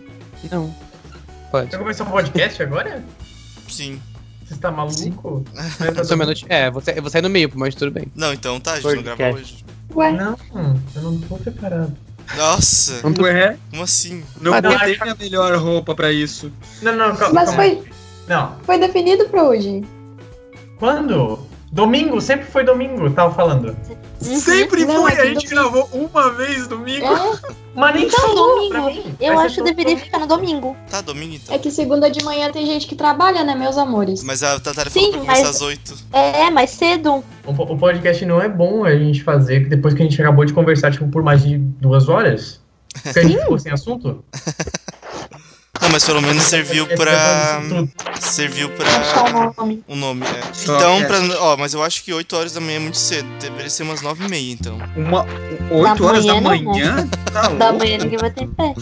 Não. 0.52 0.73
Pode. 1.52 1.71
Você 1.71 1.78
começou 1.78 2.06
um 2.06 2.12
podcast 2.12 2.62
agora? 2.62 3.04
Sim. 3.67 3.99
Você 4.45 4.56
tá 4.58 4.71
maluco? 4.71 5.43
É, 6.49 6.69
você, 6.69 6.91
eu 6.97 7.02
vou 7.02 7.10
sair 7.10 7.21
no 7.21 7.30
meio, 7.30 7.49
mas 7.56 7.73
tudo 7.75 7.91
bem. 7.91 8.12
Não, 8.15 8.34
então 8.34 8.60
tá, 8.60 8.73
a 8.73 8.80
gente 8.80 8.95
não 8.95 9.04
grava 9.04 9.17
Podcast. 9.17 9.54
hoje. 9.54 9.65
Ué, 9.95 10.12
Não, 10.12 10.38
eu 10.95 11.02
não 11.02 11.17
tô 11.19 11.38
preparado. 11.38 11.95
Nossa, 12.36 12.93
Ué, 13.21 13.58
como 13.71 13.84
assim? 13.84 14.23
não 14.39 14.52
botei 14.62 14.97
minha 15.02 15.15
melhor 15.15 15.56
roupa 15.58 15.95
pra 15.95 16.12
isso. 16.12 16.52
Não, 16.82 16.95
não, 16.95 17.15
calma. 17.15 17.34
mas 17.34 17.49
calma. 17.49 17.63
foi, 17.63 17.84
Não. 18.28 18.56
foi 18.63 18.78
definido 18.78 19.28
pra 19.30 19.43
hoje. 19.43 19.84
Quando? 20.80 21.39
Domingo, 21.72 22.20
sempre 22.20 22.48
foi 22.48 22.63
domingo, 22.63 23.12
tava 23.12 23.32
falando. 23.36 23.76
Sempre 24.20 24.86
Não, 24.86 25.04
foi, 25.04 25.12
é 25.13 25.22
a 25.22 25.26
gente 25.26 25.48
domingo. 25.48 25.72
gravou 25.72 25.89
uma 25.94 26.32
vez 26.32 26.68
domingo. 26.68 27.06
É, 27.06 27.54
Mas 27.76 27.96
nem 27.96 28.06
Então, 28.08 28.20
falou 28.22 28.70
pra 28.70 28.80
domingo. 28.82 29.08
mim. 29.08 29.15
Eu 29.20 29.36
Vai 29.36 29.46
acho 29.46 29.56
que 29.58 29.62
deveria 29.62 29.84
domingo. 29.94 30.06
ficar 30.06 30.20
no 30.20 30.26
domingo. 30.28 30.78
Tá, 30.89 31.02
domingo 31.02 31.36
então. 31.36 31.54
é 31.56 31.60
que 31.60 31.70
segunda 31.70 32.10
de 32.10 32.24
manhã 32.24 32.52
tem 32.52 32.65
gente 32.65 32.88
que 32.88 32.96
trabalha, 32.96 33.44
né, 33.44 33.54
meus 33.54 33.78
amores? 33.78 34.24
Mas 34.24 34.42
a 34.42 34.58
Sim, 34.58 34.63
falou 34.63 34.89
pra 34.89 35.20
começar 35.20 35.26
mas- 35.44 35.48
às 35.48 35.62
8. 35.62 35.96
É, 36.12 36.50
mais 36.50 36.72
cedo. 36.72 37.24
O, 37.46 37.52
o 37.52 37.78
podcast 37.78 38.26
não 38.26 38.42
é 38.42 38.50
bom 38.50 38.84
a 38.84 38.96
gente 38.98 39.22
fazer 39.24 39.68
depois 39.70 39.94
que 39.94 40.02
a 40.02 40.06
gente 40.06 40.20
acabou 40.20 40.46
de 40.46 40.54
conversar, 40.54 40.92
tipo, 40.92 41.08
por 41.10 41.22
mais 41.22 41.44
de 41.44 41.58
duas 41.60 42.10
horas. 42.10 42.60
Porque 43.04 43.20
a 43.20 43.24
gente 43.24 43.39
ficou 43.42 43.60
sem 43.60 43.72
assunto. 43.72 44.26
Não, 45.89 45.93
mas 45.93 46.06
pelo 46.06 46.21
menos 46.21 46.43
serviu 46.43 46.86
pra. 46.86 47.62
Serviu 48.21 48.69
pra. 48.69 48.86
o 49.58 49.62
nome. 49.63 49.84
Um 49.89 49.95
nome, 49.95 50.23
é. 50.23 50.54
Só 50.54 50.75
Então, 50.75 51.02
pra. 51.06 51.17
Ó, 51.39 51.58
mas 51.58 51.73
eu 51.73 51.82
acho 51.84 52.04
que 52.04 52.13
8 52.13 52.36
horas 52.38 52.54
da 52.54 52.62
manhã 52.62 52.75
é 52.75 52.80
muito 52.80 52.97
cedo. 52.97 53.28
Deveria 53.41 53.69
ser 53.71 53.82
umas 53.84 54.02
9 54.02 54.23
e 54.25 54.30
meia, 54.30 54.52
então. 54.54 54.78
Uma, 54.95 55.25
8 55.71 56.06
horas 56.06 56.25
da 56.25 56.39
manhã? 56.39 57.08
Tá 57.34 57.47
Da 57.49 57.71
manhã 57.73 57.97
ninguém 57.97 58.19
vai 58.19 58.30
ter 58.30 58.47
pé. 58.49 58.73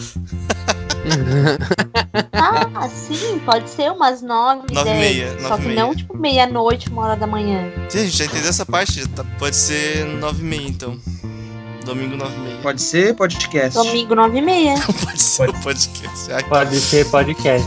Ah, 2.32 2.88
sim, 2.88 3.38
pode 3.44 3.70
ser 3.70 3.90
umas 3.90 4.20
nove, 4.20 4.62
Nove 4.72 4.90
e 4.90 4.92
dez. 4.92 4.98
meia, 5.16 5.40
Só 5.40 5.48
nove 5.48 5.54
e 5.54 5.62
que 5.62 5.68
meia. 5.68 5.80
não, 5.82 5.94
tipo, 5.94 6.16
meia-noite, 6.16 6.88
uma 6.90 7.02
hora 7.06 7.16
da 7.16 7.26
manhã. 7.26 7.70
Sim, 7.88 8.00
a 8.00 8.04
gente 8.04 8.16
já 8.16 8.24
entendeu 8.26 8.50
essa 8.50 8.66
parte. 8.66 9.08
tá- 9.08 9.24
Pode 9.38 9.56
ser 9.56 10.04
9 10.04 10.42
e 10.42 10.44
meia, 10.44 10.68
então. 10.68 10.98
Domingo 11.88 12.16
9 12.18 12.34
e 12.34 12.38
meia. 12.40 12.58
Pode 12.60 12.82
ser 12.82 13.14
podcast. 13.14 13.78
Domingo, 13.78 14.14
nove 14.14 14.36
e 14.36 14.42
meia. 14.42 14.74
Pode 14.84 15.22
ser 15.22 15.50
podcast. 15.62 16.32
Ai, 16.32 16.44
Pode 16.44 16.78
ser 16.78 17.10
podcast. 17.10 17.66